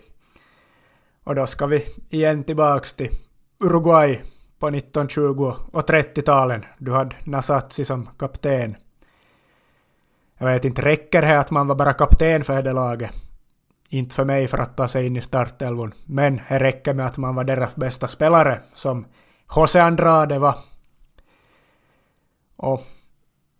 [1.25, 3.11] Och då ska vi igen tillbaks till
[3.61, 4.23] Uruguay
[4.59, 6.65] på 1920 och 30-talen.
[6.79, 8.77] Du hade Nasazzi som kapten.
[10.39, 13.11] Jag vet inte, räcker det att man var bara kapten för det laget?
[13.89, 17.17] inte för mig för att ta sig in i startelvon, men det räcker med att
[17.17, 19.07] man var deras bästa spelare, som
[19.57, 20.55] José Andrade var.
[22.57, 22.81] Och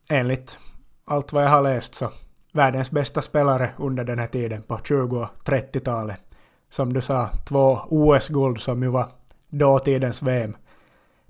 [0.09, 0.59] enligt
[1.05, 2.13] allt vad jag har läst så
[2.53, 6.21] världens bästa spelare under den här tiden på 20 och 30-talet.
[6.69, 9.09] Som du sa, två OS-guld som ju var
[9.49, 10.57] dåtidens VM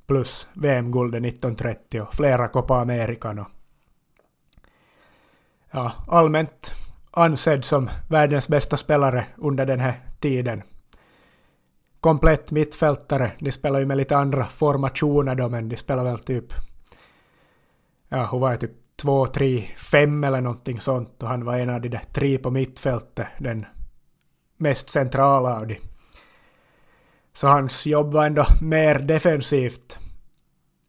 [0.06, 3.44] plus VM-guldet 1930 och flera Copa American
[5.74, 6.72] ja, allmänt
[7.10, 10.62] ansedd som världens bästa spelare under den här tiden.
[12.00, 13.32] Komplett mittfältare.
[13.38, 16.52] De spelar ju med lite andra formationer då, men de spelar väl typ...
[18.16, 21.80] Ja, hon var typ två, tre, fem eller någonting sånt och han var en av
[21.80, 23.66] de där tre på mittfältet, den
[24.56, 25.78] mest centrala av de.
[27.32, 29.98] Så hans jobb var ändå mer defensivt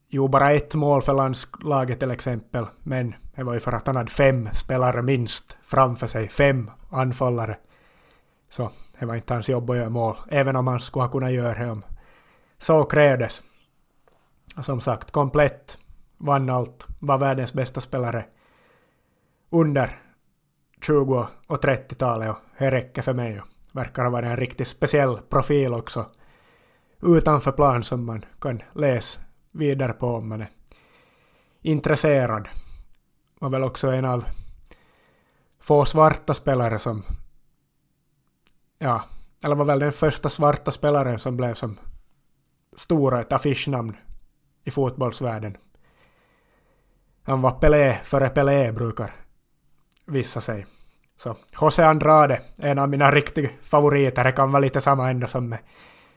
[0.08, 3.96] Jo, bara ett mål för landslaget till exempel, men det var ju för att han
[3.96, 7.58] hade fem spelare minst framför sig, fem anfallare.
[8.50, 11.32] Så det var inte hans jobb att göra mål, även om han skulle ha kunnat
[11.32, 11.84] göra det om
[12.58, 13.42] så krävdes.
[14.62, 15.78] Som sagt, komplett,
[16.18, 18.26] vann allt, var världens bästa spelare
[19.50, 20.00] under
[20.82, 23.40] 20 och 30-talet och det räcker för mig.
[23.40, 26.06] Och verkar ha varit en riktigt speciell profil också
[27.02, 30.50] utanför plan som man kan läsa vidare på om man är
[31.62, 32.48] intresserad.
[33.40, 34.26] Var väl också en av
[35.60, 37.04] få svarta spelare som
[38.80, 39.04] ja,
[39.44, 41.78] eller var väl den första svarta spelaren som blev som
[42.76, 43.98] stora ett affischnamn
[44.64, 45.58] i fotbollsvärlden.
[47.26, 49.12] Han var Pelé före Pelé brukar
[50.06, 50.66] vissa sig.
[51.18, 55.50] Så José Andrade, en av mina riktiga favoriter, det kan vara lite samma ända som
[55.50, 55.60] med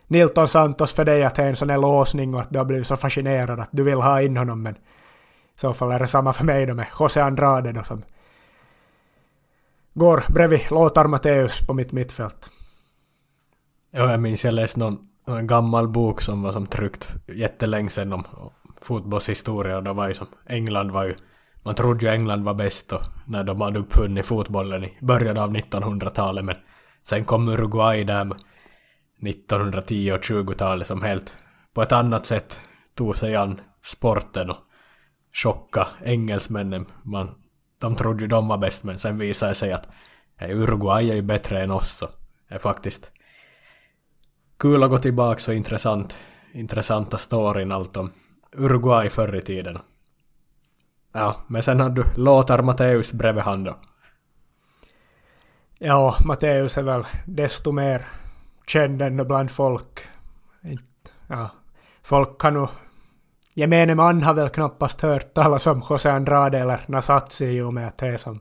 [0.07, 2.65] Nilton Santos för dig att det är en sån här låsning och att du har
[2.65, 6.09] blivit så fascinerad att du vill ha in honom men i så fall är det
[6.09, 8.03] samma för mig då med José Andrade då som
[9.95, 12.51] går bredvid Lothar Matthäus på mitt mittfält.
[13.91, 18.13] Ja, jag minns jag läste någon, någon gammal bok som var som tryckt jättelänge sedan
[18.13, 18.25] om
[18.83, 21.15] fotbollshistoria och då var ju som England var ju
[21.65, 25.57] man trodde ju England var bäst då, när de hade uppfunnit fotbollen i början av
[25.57, 26.57] 1900-talet men
[27.05, 28.35] sen kom Uruguay där
[29.27, 31.39] 1910 och 20-talet som helt
[31.75, 32.61] på ett annat sätt
[32.95, 34.57] tog sig an sporten och
[35.43, 36.87] chocka engelsmännen.
[37.03, 37.35] Man,
[37.81, 39.89] de trodde ju de var bäst men sen visade det sig att
[40.41, 42.09] Uruguay är ju bättre än oss så
[42.49, 43.13] det är faktiskt
[44.59, 46.19] kul att gå tillbaka och intressant,
[46.53, 48.13] intressanta storyn allt om
[48.53, 49.79] Uruguay förr i tiden.
[51.13, 53.79] Ja, men sen har du Lothar Matteus bredvid han då.
[55.79, 58.07] Ja, Matteus är väl desto mer
[58.67, 60.09] känd ändå bland folk.
[61.29, 61.51] Ja,
[62.03, 62.69] folk kan nog...
[63.55, 67.89] Gemene man har väl knappast hört talas om José Andrade eller Nasazzi i och med
[67.89, 68.41] att det är som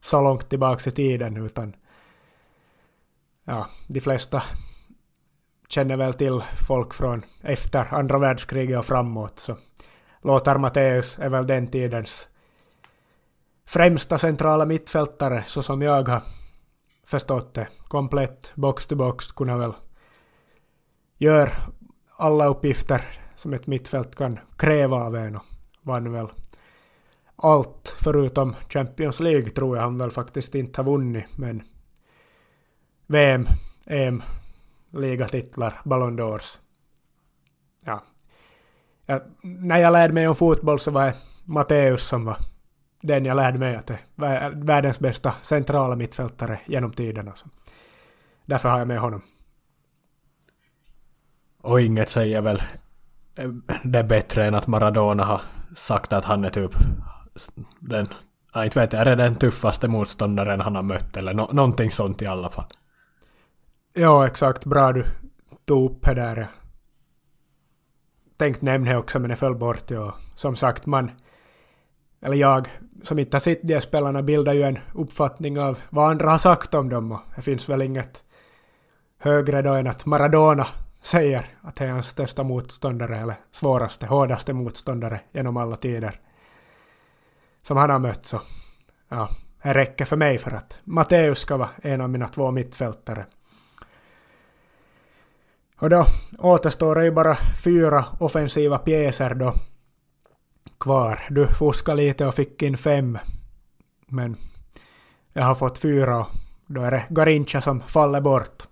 [0.00, 1.76] så långt tillbaka i tiden utan
[3.44, 4.42] ja, de flesta
[5.72, 9.56] känner väl till folk från efter andra världskriget och framåt så
[10.22, 12.28] Lothar Matthäus är väl den tidens
[13.66, 16.22] främsta centrala mittfältare så som jag har
[17.06, 17.68] förstått det.
[17.88, 19.72] Komplett box to box kunna väl
[21.18, 21.50] gör
[22.16, 23.04] alla uppgifter
[23.36, 25.44] som ett mittfält kan kräva av en och
[25.82, 26.28] vann väl
[27.36, 31.62] allt förutom Champions League tror jag han väl faktiskt inte har vunnit men
[33.06, 33.46] VM,
[33.86, 34.22] EM,
[34.90, 36.58] ligatitlar, Ballon d'Ors.
[37.84, 38.02] Ja.
[39.06, 39.20] ja.
[39.42, 41.14] När jag lärde mig om fotboll så var det
[41.44, 42.36] Matteus som var
[43.02, 47.34] den jag lärde mig att det är världens bästa centrala mittfältare genom tiderna.
[47.34, 47.46] Så
[48.46, 49.22] därför har jag med honom.
[51.62, 52.62] Och inget säger väl
[53.34, 53.50] eh,
[53.84, 55.40] det bättre än att Maradona har
[55.76, 56.72] sagt att han är typ
[57.78, 58.08] den,
[58.54, 62.22] jag inte vet, är det den tuffaste motståndaren han har mött eller no, någonting sånt
[62.22, 62.66] i alla fall.
[63.92, 64.64] Ja, exakt.
[64.64, 65.04] Bra du
[65.64, 66.48] tog upp det där.
[68.36, 69.90] Tänkt nämna det också men det föll bort.
[69.90, 70.14] Ja.
[70.34, 71.10] Som sagt, man
[72.22, 72.68] eller jag
[73.02, 76.74] som inte har sett de spelarna bildar ju en uppfattning av vad andra har sagt
[76.74, 78.22] om dem och det finns väl inget
[79.18, 80.66] högre då än att Maradona
[81.02, 86.20] säger att det är hans största motståndare eller svåraste, hårdaste motståndare genom alla tider
[87.62, 88.40] som han har mött så
[89.08, 89.28] ja,
[89.62, 93.26] det räcker för mig för att Matteus ska vara en av mina två mittfältare.
[95.80, 96.06] Och då
[96.38, 99.54] återstår det ju bara fyra offensiva pjäser då
[100.80, 101.18] kvar.
[101.30, 103.18] Du fuskade lite och fick in fem.
[104.06, 104.36] Men
[105.32, 106.28] jag har fått fyra och
[106.66, 108.62] då är det Garincha som faller bort.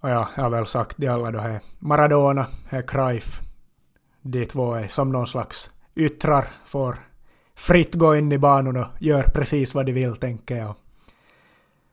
[0.00, 3.40] Och ja, jag har väl sagt det alla då är Maradona, är Cruyff.
[4.22, 6.98] De två är som någon slags yttrar, får
[7.54, 10.74] fritt gå in i banan och gör precis vad de vill tänker jag.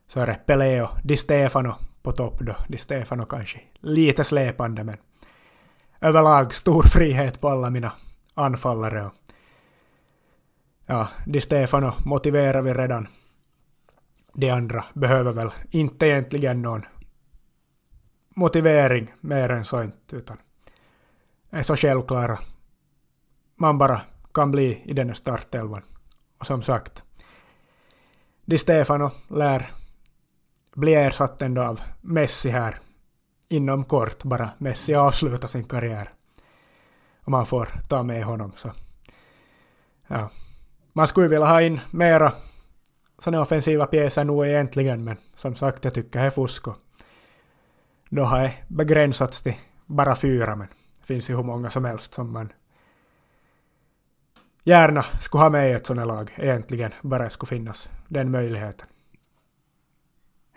[0.08, 1.76] Så är det Pelé och Di Stefano
[2.06, 2.56] på topp då.
[2.68, 4.98] Di Stefano kanske lite släpande men
[6.02, 7.92] överlag stor frihet på alla mina
[8.34, 9.12] anfallare.
[10.86, 13.08] Ja, Di Stefano motiverar vi redan.
[14.34, 16.86] De andra behöver väl inte egentligen någon
[18.36, 20.38] motivering mer än så inte, utan
[21.50, 22.40] är så självklara
[23.56, 24.02] man bara
[24.34, 25.82] kan bli i den startelvan.
[26.40, 27.04] Och som sagt,
[28.46, 29.72] Di Stefano lär
[30.76, 32.80] bli ersatt ändå av Messi här
[33.48, 34.50] inom kort bara.
[34.58, 36.10] Messi avslutar sin karriär
[37.24, 38.52] Och man får ta med honom.
[38.56, 38.72] Så.
[40.08, 40.30] Ja.
[40.94, 42.34] Man skulle vilja ha in mera
[43.20, 46.66] sådana offensiva pjäser nu egentligen, men som sagt, jag tycker det är fusk.
[48.10, 50.68] Då har det begränsats till bara fyra, men
[51.00, 52.54] det finns ju hur många som helst som man
[54.64, 58.88] gärna skulle ha med i ett sådant lag egentligen, bara det skulle finnas den möjligheten.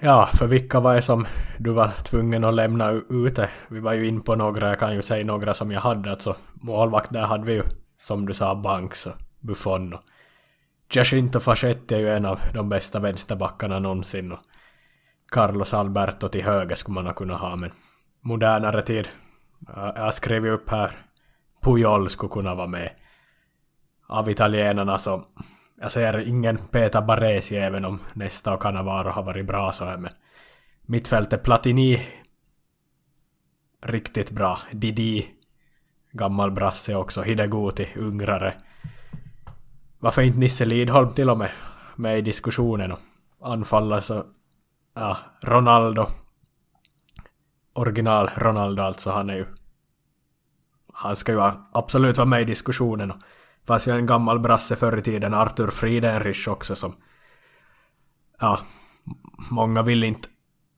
[0.01, 1.27] Ja, för vilka var det som
[1.59, 3.51] du var tvungen att lämna ute?
[3.69, 6.11] Vi var ju in på några, jag kan ju säga några som jag hade.
[6.11, 7.63] Alltså målvakt där hade vi ju,
[7.97, 10.01] som du sa, Banks och Buffon och
[10.91, 14.39] Giacinto Fascetti är ju en av de bästa vänsterbackarna någonsin och
[15.33, 17.71] Carlos Alberto till höger skulle man ha kunnat ha men
[18.21, 19.09] modernare tid.
[19.95, 20.91] Jag skrev ju upp här
[21.63, 22.91] Pujol skulle kunna vara med.
[24.07, 25.25] Av italienarna så
[25.81, 29.97] jag ser ingen Peter Baresi även om nästa och Cannavaro har varit bra så här
[29.97, 30.13] men
[30.83, 32.09] mittfältet Platini
[33.83, 34.59] riktigt bra.
[34.73, 35.27] Didi
[36.13, 37.23] gammal brasse också.
[37.23, 38.55] Hideguti ungrare.
[39.99, 41.51] Varför inte Nisse Lidholm till och med
[41.97, 42.99] med i diskussionen och
[43.41, 44.25] anfalla så
[44.95, 46.07] ja, Ronaldo
[47.73, 49.47] original Ronaldo alltså han är ju
[50.93, 53.17] han ska ju absolut vara med i diskussionen och
[53.69, 56.95] fanns ju en gammal brasse förr i tiden, Arthur Friedenrich också som...
[58.41, 58.59] Ja,
[59.51, 60.29] många vill inte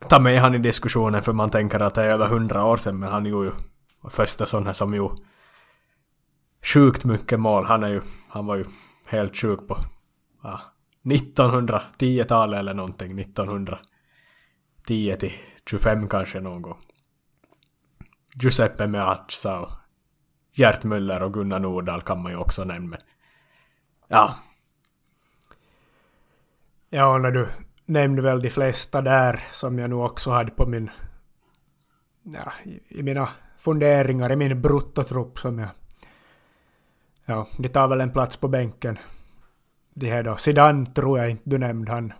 [0.09, 2.99] ta med han i diskussionen för man tänker att det är över hundra år sedan
[2.99, 3.53] men han gjorde ju
[4.11, 5.23] första sån här som gjorde
[6.63, 7.65] sjukt mycket mål.
[7.65, 8.65] Han är ju, han var ju
[9.07, 9.79] helt sjuk på
[10.43, 10.61] ja,
[11.05, 15.33] 1910-talet eller någonting, 1910 till
[15.71, 16.79] 25 kanske någon gång.
[18.43, 19.71] Giuseppe Meazza och
[20.53, 22.97] Gert Müller och Gunnar Nordahl kan man ju också nämna.
[24.09, 24.35] Ja.
[26.91, 27.49] Ja, när du
[27.87, 30.91] nämnde väl de flesta där som jag nog också hade på min...
[32.23, 32.53] Ja,
[32.89, 33.29] i mina
[33.59, 35.69] funderingar, i min bruttotrupp som jag...
[37.25, 38.99] Ja, de tar väl en plats på bänken.
[39.95, 40.37] De här då.
[40.37, 41.93] Zidane tror jag inte du nämnde.
[41.93, 42.13] Han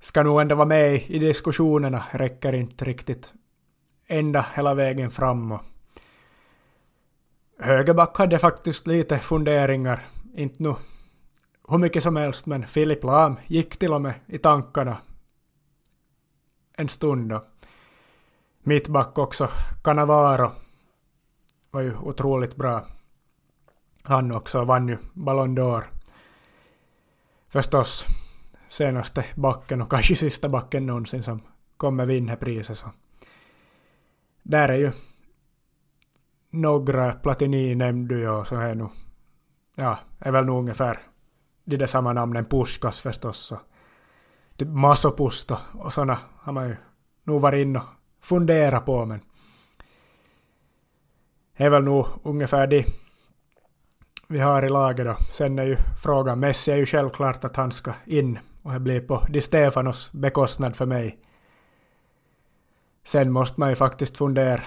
[0.00, 2.04] ska nog ändå vara med i diskussionerna.
[2.10, 3.34] Räcker inte riktigt
[4.06, 5.58] ända hela vägen fram.
[7.58, 10.06] Högerback hade faktiskt lite funderingar.
[10.34, 10.74] Inte nu
[11.68, 14.98] hur mycket som helst, men Filip Lahm gick till och med i tankarna
[16.76, 17.28] en stund.
[17.30, 17.44] Då.
[18.62, 19.48] mittback också,
[19.84, 20.52] Cannavaro
[21.70, 22.86] var ju otroligt bra.
[24.02, 25.84] Han också vann ju Ballon d'Or.
[27.48, 28.06] Förstås
[28.68, 31.42] senaste backen och kanske sista backen någonsin som
[31.76, 32.78] kommer vinna priset.
[32.78, 32.86] Så.
[34.42, 34.92] Där är ju
[36.60, 38.88] några Platini nämnde jag och så här nu.
[39.76, 40.98] Ja, är väl nog ungefär
[41.64, 43.52] de där samma namnen Puskas förstås.
[43.52, 43.60] Och
[44.56, 46.76] typ Masopusto och såna har man ju
[47.24, 47.84] nog varit inne och
[48.20, 49.20] funderat på men
[51.54, 52.84] är väl nog ungefär de
[54.28, 55.16] vi har i laget då.
[55.32, 59.00] Sen är ju frågan, Messi är ju självklart att han ska in och det blir
[59.00, 61.18] på Di Stefanos bekostnad för mig.
[63.04, 64.62] Sen måste man ju faktiskt fundera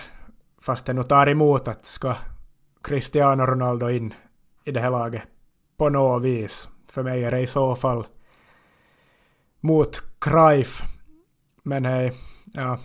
[0.61, 2.15] fast det nu tar emot att ska
[2.81, 4.13] Cristiano Ronaldo in
[4.63, 5.23] i det här laget
[5.77, 6.69] på något vis.
[6.87, 8.05] För mig är det i så fall
[9.59, 10.81] mot Cruyff.
[11.63, 12.13] Men hej,
[12.53, 12.79] ja,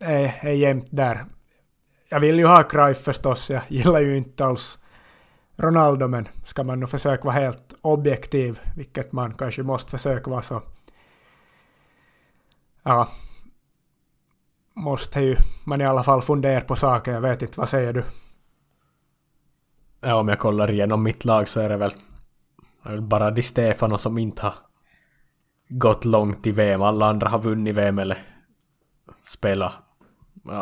[0.00, 1.24] är, är jämnt där.
[2.08, 4.78] Jag vill ju ha Cruyff förstås, jag gillar ju inte alls
[5.56, 10.42] Ronaldo, men ska man nu försöka vara helt objektiv, vilket man kanske måste försöka vara
[10.42, 10.62] så
[12.82, 13.08] ja,
[14.80, 17.12] måste ju man i alla fall fundera på saker.
[17.12, 18.04] Jag vet inte, vad säger du?
[20.00, 21.92] Ja, om jag kollar igenom mitt lag så är det väl
[23.00, 24.54] bara Di Stefano som inte har
[25.68, 26.82] gått långt i VM.
[26.82, 28.18] Alla andra har vunnit VM eller
[29.24, 29.72] spelat,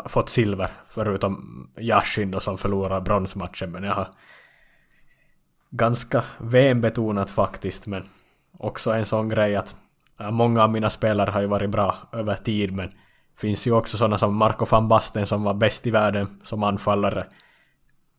[0.06, 3.72] fått silver, förutom Yashin då som förlorar bronsmatchen.
[3.72, 4.08] Men jag har
[5.70, 8.04] ganska VM-betonat faktiskt, men
[8.58, 9.76] också en sån grej att
[10.30, 12.90] många av mina spelare har ju varit bra över tid, men
[13.40, 17.26] finns ju också sådana som Marco van Basten som var bäst i världen som anfallare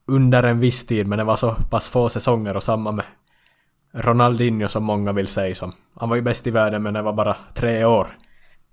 [0.06, 3.06] under en viss tid, men det var så pass få säsonger och samma med
[3.91, 5.72] Ronaldinho som många vill säga som.
[5.96, 8.18] Han var ju bäst i världen men det var bara tre år.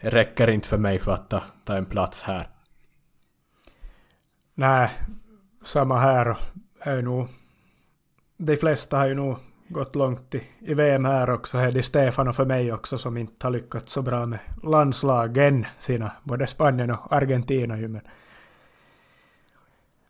[0.01, 2.49] Det räcker inte för mig för att ta, ta en plats här.
[4.55, 4.91] Nej,
[5.65, 6.37] samma här
[6.81, 7.29] är nog...
[8.37, 11.59] De flesta har ju nog gått långt i, i VM här också.
[11.59, 16.13] Det är Stefano för mig också som inte har lyckats så bra med landslagen sina,
[16.23, 18.03] både Spanien och Argentina ju men...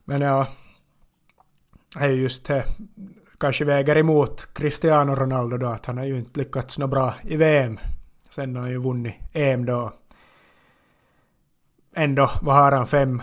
[0.09, 0.49] Men ja,
[1.99, 2.65] det är just det
[3.39, 7.37] kanske väger emot Cristiano Ronaldo då att han har ju inte lyckats nå bra i
[7.37, 7.79] VM.
[8.31, 9.93] Sen har han ju vunnit EM då.
[11.95, 13.23] Ändå, vad har han, fem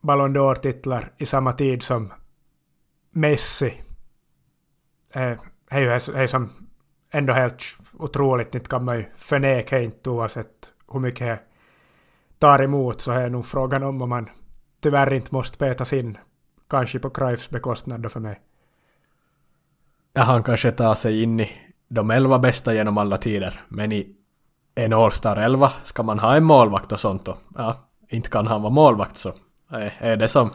[0.00, 2.12] Ballon d'Or-titlar i samma tid som
[3.10, 3.82] Messi.
[5.14, 5.38] Eh,
[5.72, 6.50] är ju som
[7.10, 7.62] ändå helt
[7.98, 11.40] otroligt, inte kan man ju förneka inte oavsett hur mycket det
[12.38, 14.28] tar emot så är nog frågan om om man
[14.80, 16.18] tyvärr inte måste petas in.
[16.68, 18.40] Kanske på Cruyffs bekostnad då för mig.
[20.12, 21.50] Ja, han kanske tar sig in i
[21.88, 23.60] de elva bästa genom alla tider.
[23.68, 24.16] Men i
[24.74, 28.62] en All-Star 11 ska man ha en målvakt och sånt och ja, inte kan han
[28.62, 29.32] vara målvakt så
[29.98, 30.50] är det som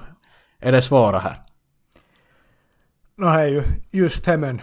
[0.60, 1.41] är det svåra här.
[3.15, 4.61] Nå, no, är ju just hemmen.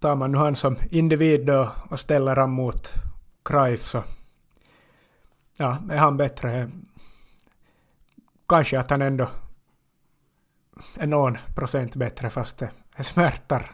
[0.00, 2.92] Tar man nu han som individ då och ställer han mot
[3.44, 4.04] Cruyff så
[5.58, 6.70] ja, är han bättre.
[8.48, 9.28] Kanske att han ändå
[10.96, 12.70] är någon procent bättre fast det
[13.04, 13.70] smärtar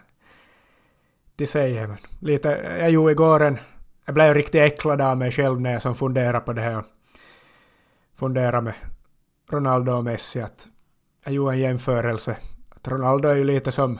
[1.37, 1.87] till sig.
[1.87, 2.49] Men lite,
[2.79, 3.59] jag gjorde igår en,
[4.05, 6.85] jag blev riktigt äcklad av mig själv när jag som funderade på det här.
[8.17, 8.75] Funderade med
[9.51, 10.69] Ronaldo och Messi att
[11.25, 12.37] jag gjorde en jämförelse.
[12.69, 13.99] Att Ronaldo är ju lite som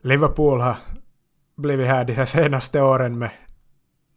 [0.00, 0.76] Liverpool har
[1.56, 3.30] blivit här de här senaste åren med,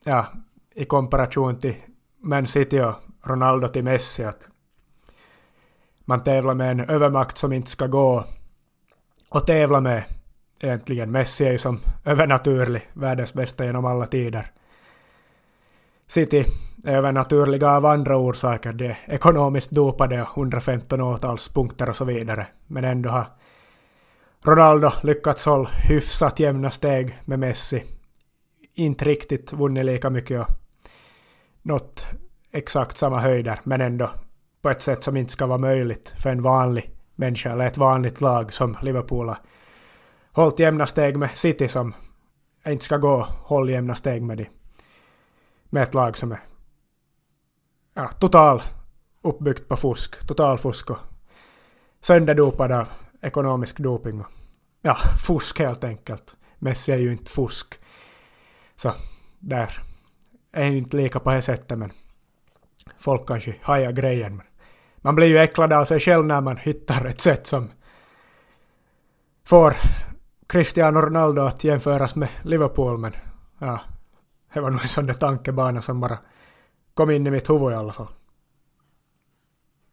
[0.05, 0.27] ja,
[0.75, 1.75] i komparation till
[2.21, 4.23] Man City och Ronaldo till Messi.
[4.23, 4.47] Att
[6.05, 8.25] man tävlar med en övermakt som inte ska gå
[9.29, 10.03] och tävla med
[10.59, 11.11] egentligen.
[11.11, 14.51] Messi är ju som övernaturlig, världens bästa genom alla tider.
[16.07, 16.45] City
[16.85, 18.73] är övernaturliga av andra orsaker.
[18.73, 22.47] De är ekonomiskt dopade och 115 åtalspunkter och så vidare.
[22.67, 23.25] Men ändå har
[24.45, 27.83] Ronaldo lyckats hålla hyfsat jämna steg med Messi.
[28.73, 30.47] Inte riktigt vunnit lika mycket och
[31.61, 32.05] nått
[32.51, 34.11] exakt samma höjder, men ändå
[34.61, 38.21] på ett sätt som inte ska vara möjligt för en vanlig människa eller ett vanligt
[38.21, 39.37] lag som Liverpool har
[40.31, 41.93] hållit jämna steg med City som
[42.65, 44.47] inte ska gå håll jämna steg med, de,
[45.69, 46.39] med ett lag som är
[47.93, 48.61] ja, total
[49.21, 50.99] uppbyggt på fusk, total fusk och
[52.01, 52.87] sönderdopad av
[53.21, 54.27] ekonomisk doping och
[54.81, 54.97] ja,
[55.27, 56.35] fusk helt enkelt.
[56.59, 57.79] Messi är ju inte fusk.
[58.75, 58.93] Så
[59.39, 59.81] där
[60.51, 61.91] är ju inte lika på det sättet men
[62.97, 64.37] folk kanske hajar grejen.
[64.37, 64.45] Men
[64.97, 67.71] man blir ju äcklad av sig själv när man hittar ett sätt som
[69.45, 69.75] får
[70.47, 73.13] Cristiano Ronaldo att jämföras med Liverpool men
[73.59, 73.81] ja,
[74.53, 76.17] det var nog en sån där tankebana som bara
[76.93, 78.07] kom in i mitt huvud i alla fall.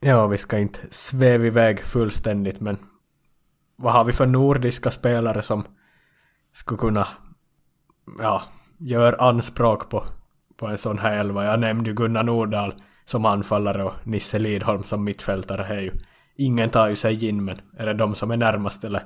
[0.01, 2.79] Ja, vi ska inte sväva iväg fullständigt men
[3.77, 5.65] vad har vi för nordiska spelare som
[6.53, 7.09] skulle kunna
[8.19, 8.43] ja,
[8.79, 10.05] göra anspråk på,
[10.57, 11.45] på en sån här elva?
[11.45, 12.75] Jag nämnde ju Gunnar Nordahl
[13.05, 15.65] som anfallare och Nisse Lidholm som mittfältare.
[15.77, 15.93] Är ju,
[16.37, 19.03] ingen tar ju sig in men är det de som är närmast eller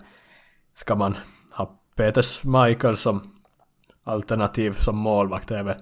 [0.75, 1.17] ska man
[1.53, 3.35] ha Peter Michael som
[4.05, 5.51] alternativ som målvakt?
[5.51, 5.77] Är väl,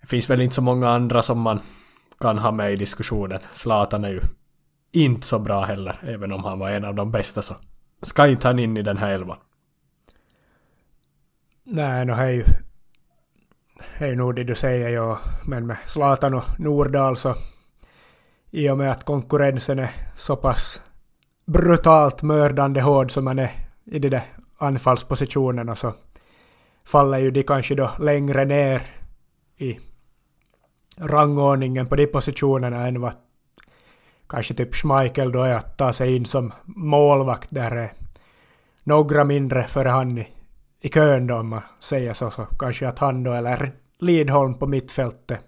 [0.00, 1.60] det finns väl inte så många andra som man
[2.20, 3.40] kan ha med i diskussionen.
[3.52, 4.20] Zlatan är ju
[4.92, 7.54] inte så bra heller, även om han var en av de bästa så
[8.02, 9.38] ska inte han in i den här elvan.
[11.64, 12.44] Nej, no, hej.
[13.80, 15.18] Hej nog det du säger, ja.
[15.46, 17.34] Men med Zlatan och Nordahl så
[18.50, 20.82] i och med att konkurrensen är så pass
[21.46, 23.50] brutalt mördande hård som man är
[23.84, 24.22] i de där
[24.58, 25.94] anfallspositionerna så
[26.84, 28.82] faller ju de kanske då längre ner
[29.56, 29.78] i
[30.96, 33.12] rangordningen på de positionerna än vad
[34.28, 37.92] kanske typ Schmeichel då är att ta sig in som målvakt där är
[38.82, 40.28] några mindre före han i,
[40.80, 44.66] i kön då om man säger så, så kanske att han då eller Lidholm på
[44.66, 45.44] mittfältet.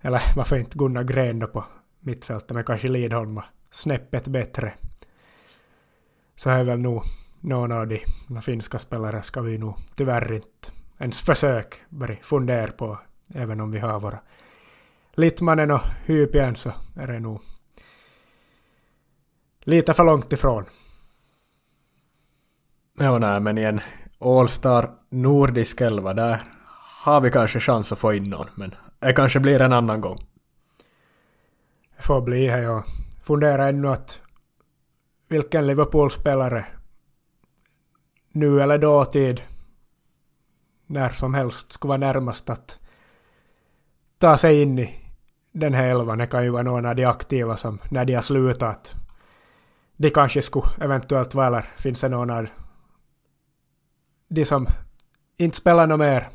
[0.00, 1.64] Eller varför inte Gunnar Gren då på
[2.00, 4.72] mittfältet men kanske Lidholm var snäppet bättre.
[6.36, 7.02] Så är väl nog
[7.40, 10.68] någon av de, de finska spelare ska vi nog tyvärr inte
[10.98, 12.98] ens försök börja fundera på
[13.34, 14.18] även om vi har våra
[15.20, 17.40] Littmanen och Hypien så är det nog
[19.60, 20.64] lite för långt ifrån.
[22.98, 23.80] Ja, nej, men i en
[24.18, 26.42] All-Star nordisk elva där
[27.04, 30.18] har vi kanske chans att få in någon, men det kanske blir en annan gång.
[31.96, 32.84] Det får bli här, jag
[33.22, 34.20] funderar ännu att
[35.28, 36.66] vilken Liverpool-spelare
[38.32, 39.42] nu eller dåtid
[40.86, 42.78] när som helst skulle vara närmast att
[44.18, 45.09] ta sig in i
[45.52, 46.18] den här elvan.
[46.18, 48.94] Det kan ju vara någon av de aktiva som när de har slutat
[50.00, 52.46] de kanske skulle eventuellt vara, eller finns det någon av
[54.28, 54.66] de som
[55.36, 56.28] inte spelar något mer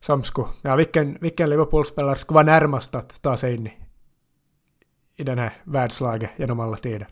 [0.00, 3.72] som skulle, ja vilken, vilken Liverpool-spelare skulle vara närmast att ta sig in i,
[5.16, 7.08] i den här världslaget genom alla tider?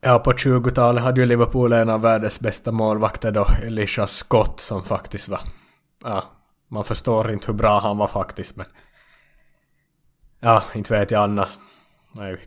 [0.00, 4.82] Ja, på 20-talet hade ju Liverpool en av världens bästa målvakter då, Elisha Scott, som
[4.82, 5.40] faktiskt var...
[6.02, 6.24] Ja,
[6.68, 8.66] man förstår inte hur bra han var faktiskt, men...
[10.44, 11.58] Ja, inte vet jag annars.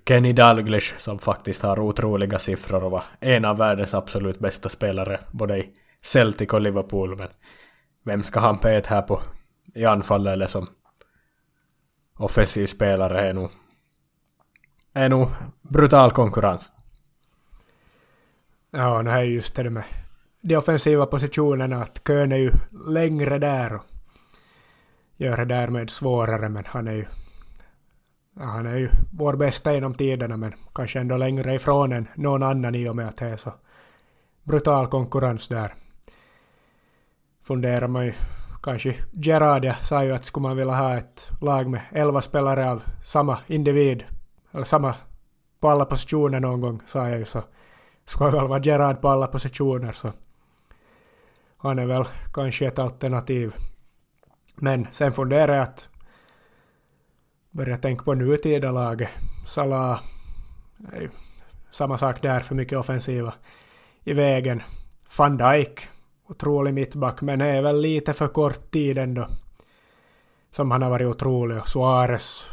[0.06, 5.20] Kenny Dalglish som faktiskt har otroliga siffror och var en av världens absolut bästa spelare
[5.32, 5.70] både i
[6.02, 7.16] Celtic och Liverpool.
[7.18, 7.28] Men
[8.04, 9.22] vem ska han peta här på
[9.76, 10.68] i anfallet eller som
[12.18, 13.50] offensiv spelare är nog,
[14.94, 15.28] är nog
[15.62, 16.72] brutal konkurrens.
[18.72, 19.84] Ja, det här är just det med
[20.42, 22.52] de offensiva positionerna, att kön är ju
[22.88, 23.84] längre där och
[25.16, 27.06] gör det därmed svårare, men han är ju
[28.40, 32.44] ja, han är ju vår bästa genom tiderna, men kanske ändå längre ifrån än någon
[32.44, 33.54] annan i och med att det är så
[34.44, 35.74] brutal konkurrens där.
[37.44, 38.14] Funderar man ju
[38.64, 42.72] kanske Gerard jag sa ju att skulle man vilja ha ett lag med elva spelare
[42.72, 44.04] av samma individ,
[44.52, 44.96] eller samma
[45.60, 47.44] på alla positioner någon gång, sa jag ju så
[48.06, 50.12] skulle väl vara Gerard på alla positioner så
[51.58, 53.56] han är väl kanske ett alternativ.
[54.56, 55.90] Men sen funderar jag att
[57.58, 59.10] Börjar tänka på nutida laget.
[59.46, 60.02] Salah,
[61.72, 63.34] samma sak där, för mycket offensiva
[64.04, 64.62] i vägen.
[65.18, 65.88] Van Dijk,
[66.28, 69.28] otrolig mittback, men är väl lite för kort tid ändå.
[70.52, 71.58] Som han har varit otrolig.
[71.58, 72.46] Och Suarez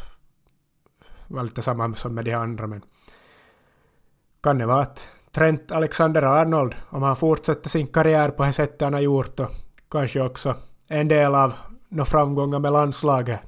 [1.27, 2.81] var lite samma som med de andra, men
[4.43, 8.93] kan det vara att Trent Alexander-Arnold, om han fortsätter sin karriär på det sättet han
[8.93, 9.51] har gjort och
[9.91, 10.55] kanske också
[10.87, 11.53] en del av
[11.89, 13.39] några framgångar med landslaget,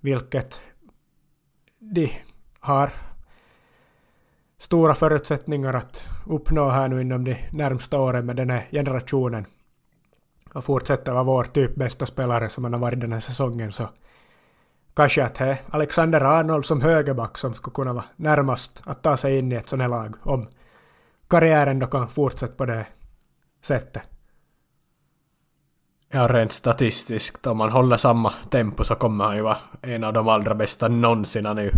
[0.00, 0.60] vilket
[1.78, 2.12] de
[2.60, 2.90] har
[4.58, 9.46] stora förutsättningar att uppnå här nu inom de närmsta åren med den här generationen
[10.54, 13.88] och fortsätta vara vår typ bästa spelare som han har varit den här säsongen så
[14.94, 19.16] kanske att det är Alexander Arnold som högerback som skulle kunna vara närmast att ta
[19.16, 20.48] sig in i ett sånt här lag om
[21.28, 22.86] karriären då kan fortsätta på det
[23.62, 24.09] sättet.
[26.12, 30.12] Ja, rent statistiskt, om man håller samma tempo så kommer han ju vara en av
[30.12, 31.46] de allra bästa någonsin.
[31.46, 31.72] Han är ju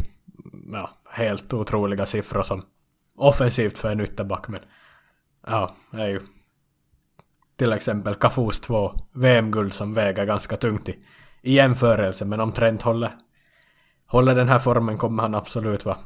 [0.72, 2.62] ja, helt otroliga siffror som
[3.16, 4.60] offensivt för en ytterback, men
[5.46, 6.20] ja, det är ju
[7.56, 10.98] till exempel Kafus två VM-guld som väger ganska tungt i,
[11.42, 13.12] i jämförelse, men om Trent håller,
[14.06, 15.98] håller den här formen kommer han absolut vara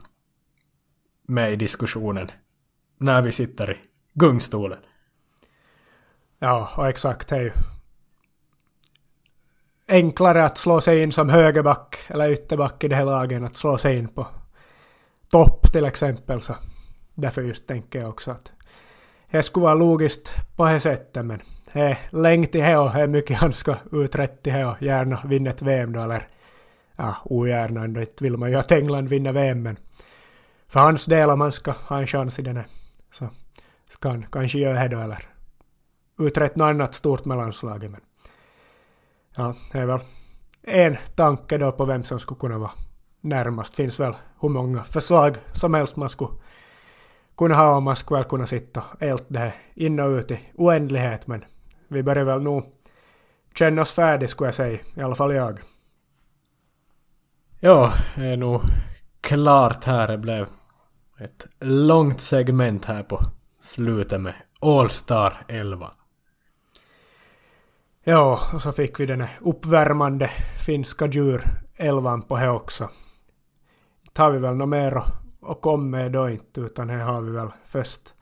[1.29, 2.31] med i diskussionen
[2.99, 3.77] när vi sitter i
[4.15, 4.79] gungstolen.
[6.39, 7.29] Ja, och exakt.
[7.29, 7.53] Det är ju
[9.89, 13.57] enklare att slå sig in som högerback eller ytterback i det här laget än att
[13.57, 14.27] slå sig in på
[15.31, 16.41] topp till exempel.
[16.41, 16.55] Så
[17.15, 18.53] därför just tänker jag också att
[19.31, 21.43] det skulle vara logiskt på det sättet men
[21.73, 24.83] det är länge till det och det är mycket han ska uträtta till det och
[24.83, 26.29] gärna vinna ett VM då eller
[26.97, 29.77] ja, ogärna ändå inte vill man ju att England vinner VM men
[30.69, 32.67] för hans del om han ska ha en chans i den här
[33.13, 33.29] så
[33.91, 35.23] ska han kanske göra det då eller
[36.19, 38.01] uträtta något annat stort med landslaget men
[39.37, 40.01] ja, det är väl
[40.63, 42.73] en tanke då på vem som skulle kunna vara
[43.21, 43.77] närmast.
[43.77, 46.31] finns väl hur många förslag som helst man skulle
[47.37, 50.31] kunna ha om man skulle väl kunna sitta och älta det här in och ut
[50.31, 51.45] i oändlighet men
[51.89, 52.65] vi börjar väl nog
[53.55, 55.61] känna oss färdiga skulle jag säga, i alla fall jag.
[57.61, 58.61] Ja, det är nog
[59.21, 60.09] klart här.
[60.09, 60.47] Det blev
[61.21, 63.21] ett långt segment här på
[63.61, 65.91] slutet med All Star 11.
[68.09, 70.31] Ja, och så fick vi den här uppvärmande
[70.67, 72.91] finska djurelvan på det också.
[74.13, 75.03] Tar vi väl något mer
[75.41, 78.15] och kommer med då inte, utan det har vi väl först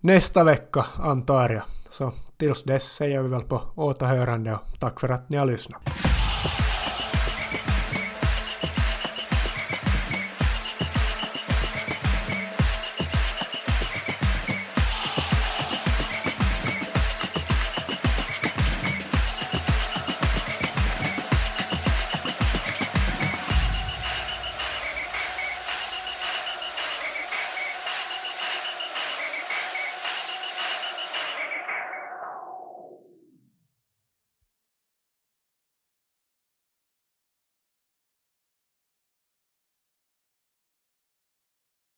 [0.00, 1.62] nästa vecka antar jag.
[1.90, 6.07] Så tills dess säger vi väl på återhörande och tack för att ni har lyssnat.